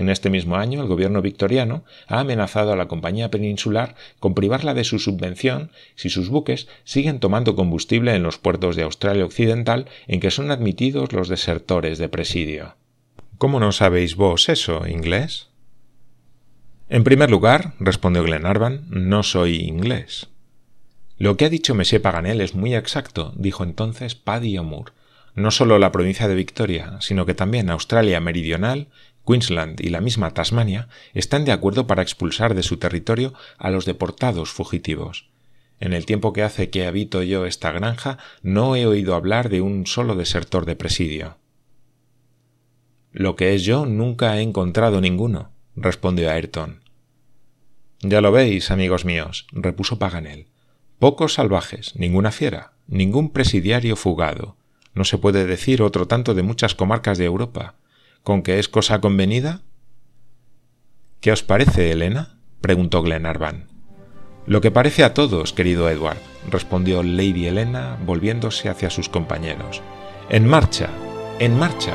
En 0.00 0.08
este 0.08 0.30
mismo 0.30 0.56
año, 0.56 0.80
el 0.80 0.88
gobierno 0.88 1.20
victoriano 1.20 1.84
ha 2.06 2.20
amenazado 2.20 2.72
a 2.72 2.76
la 2.76 2.88
compañía 2.88 3.30
peninsular 3.30 3.96
con 4.18 4.34
privarla 4.34 4.72
de 4.72 4.84
su 4.84 4.98
subvención 4.98 5.72
si 5.94 6.08
sus 6.08 6.30
buques 6.30 6.68
siguen 6.84 7.20
tomando 7.20 7.54
combustible 7.54 8.14
en 8.14 8.22
los 8.22 8.38
puertos 8.38 8.76
de 8.76 8.82
Australia 8.82 9.26
Occidental 9.26 9.90
en 10.08 10.20
que 10.20 10.30
son 10.30 10.50
admitidos 10.50 11.12
los 11.12 11.28
desertores 11.28 11.98
de 11.98 12.08
presidio. 12.08 12.76
¿Cómo 13.36 13.60
no 13.60 13.72
sabéis 13.72 14.16
vos 14.16 14.48
eso, 14.48 14.86
inglés? 14.88 15.48
En 16.88 17.04
primer 17.04 17.30
lugar, 17.30 17.74
respondió 17.78 18.22
Glenarvan, 18.22 18.86
no 18.88 19.22
soy 19.22 19.56
inglés. 19.56 20.28
Lo 21.18 21.36
que 21.36 21.44
ha 21.44 21.50
dicho 21.50 21.74
Monsieur 21.74 22.00
Paganel 22.00 22.40
es 22.40 22.54
muy 22.54 22.74
exacto, 22.74 23.34
dijo 23.36 23.64
entonces 23.64 24.14
Paddy 24.14 24.56
O'Moore. 24.56 24.92
No 25.34 25.50
solo 25.50 25.78
la 25.78 25.92
provincia 25.92 26.26
de 26.26 26.34
Victoria, 26.34 26.96
sino 27.00 27.24
que 27.24 27.34
también 27.34 27.70
Australia 27.70 28.18
Meridional, 28.20 28.88
Queensland 29.30 29.80
y 29.80 29.90
la 29.90 30.00
misma 30.00 30.34
Tasmania 30.34 30.88
están 31.14 31.44
de 31.44 31.52
acuerdo 31.52 31.86
para 31.86 32.02
expulsar 32.02 32.54
de 32.54 32.64
su 32.64 32.78
territorio 32.78 33.32
a 33.58 33.70
los 33.70 33.84
deportados 33.84 34.50
fugitivos. 34.50 35.30
En 35.78 35.92
el 35.92 36.04
tiempo 36.04 36.32
que 36.32 36.42
hace 36.42 36.68
que 36.68 36.86
habito 36.86 37.22
yo 37.22 37.46
esta 37.46 37.70
granja, 37.70 38.18
no 38.42 38.74
he 38.74 38.86
oído 38.86 39.14
hablar 39.14 39.48
de 39.48 39.60
un 39.60 39.86
solo 39.86 40.16
desertor 40.16 40.66
de 40.66 40.76
presidio. 40.76 41.36
Lo 43.12 43.36
que 43.36 43.54
es 43.54 43.62
yo 43.62 43.86
nunca 43.86 44.36
he 44.36 44.42
encontrado 44.42 45.00
ninguno, 45.00 45.52
respondió 45.76 46.30
Ayrton. 46.30 46.80
Ya 48.00 48.20
lo 48.20 48.32
veis, 48.32 48.70
amigos 48.70 49.04
míos, 49.04 49.46
repuso 49.52 49.98
Paganel. 49.98 50.46
Pocos 50.98 51.34
salvajes, 51.34 51.94
ninguna 51.96 52.30
fiera, 52.32 52.72
ningún 52.86 53.30
presidiario 53.30 53.96
fugado. 53.96 54.56
No 54.94 55.04
se 55.04 55.18
puede 55.18 55.46
decir 55.46 55.82
otro 55.82 56.06
tanto 56.06 56.34
de 56.34 56.42
muchas 56.42 56.74
comarcas 56.74 57.16
de 57.16 57.26
Europa. 57.26 57.76
¿Con 58.22 58.42
qué 58.42 58.58
es 58.58 58.68
cosa 58.68 59.00
convenida? 59.00 59.62
¿Qué 61.20 61.32
os 61.32 61.42
parece, 61.42 61.90
Elena? 61.90 62.38
preguntó 62.60 63.02
Glenarvan. 63.02 63.68
Lo 64.46 64.60
que 64.60 64.70
parece 64.70 65.04
a 65.04 65.14
todos, 65.14 65.52
querido 65.52 65.88
Edward, 65.88 66.18
respondió 66.50 67.02
Lady 67.02 67.46
Elena, 67.46 67.98
volviéndose 68.04 68.68
hacia 68.68 68.90
sus 68.90 69.08
compañeros. 69.08 69.82
En 70.28 70.46
marcha, 70.46 70.90
en 71.38 71.58
marcha. 71.58 71.94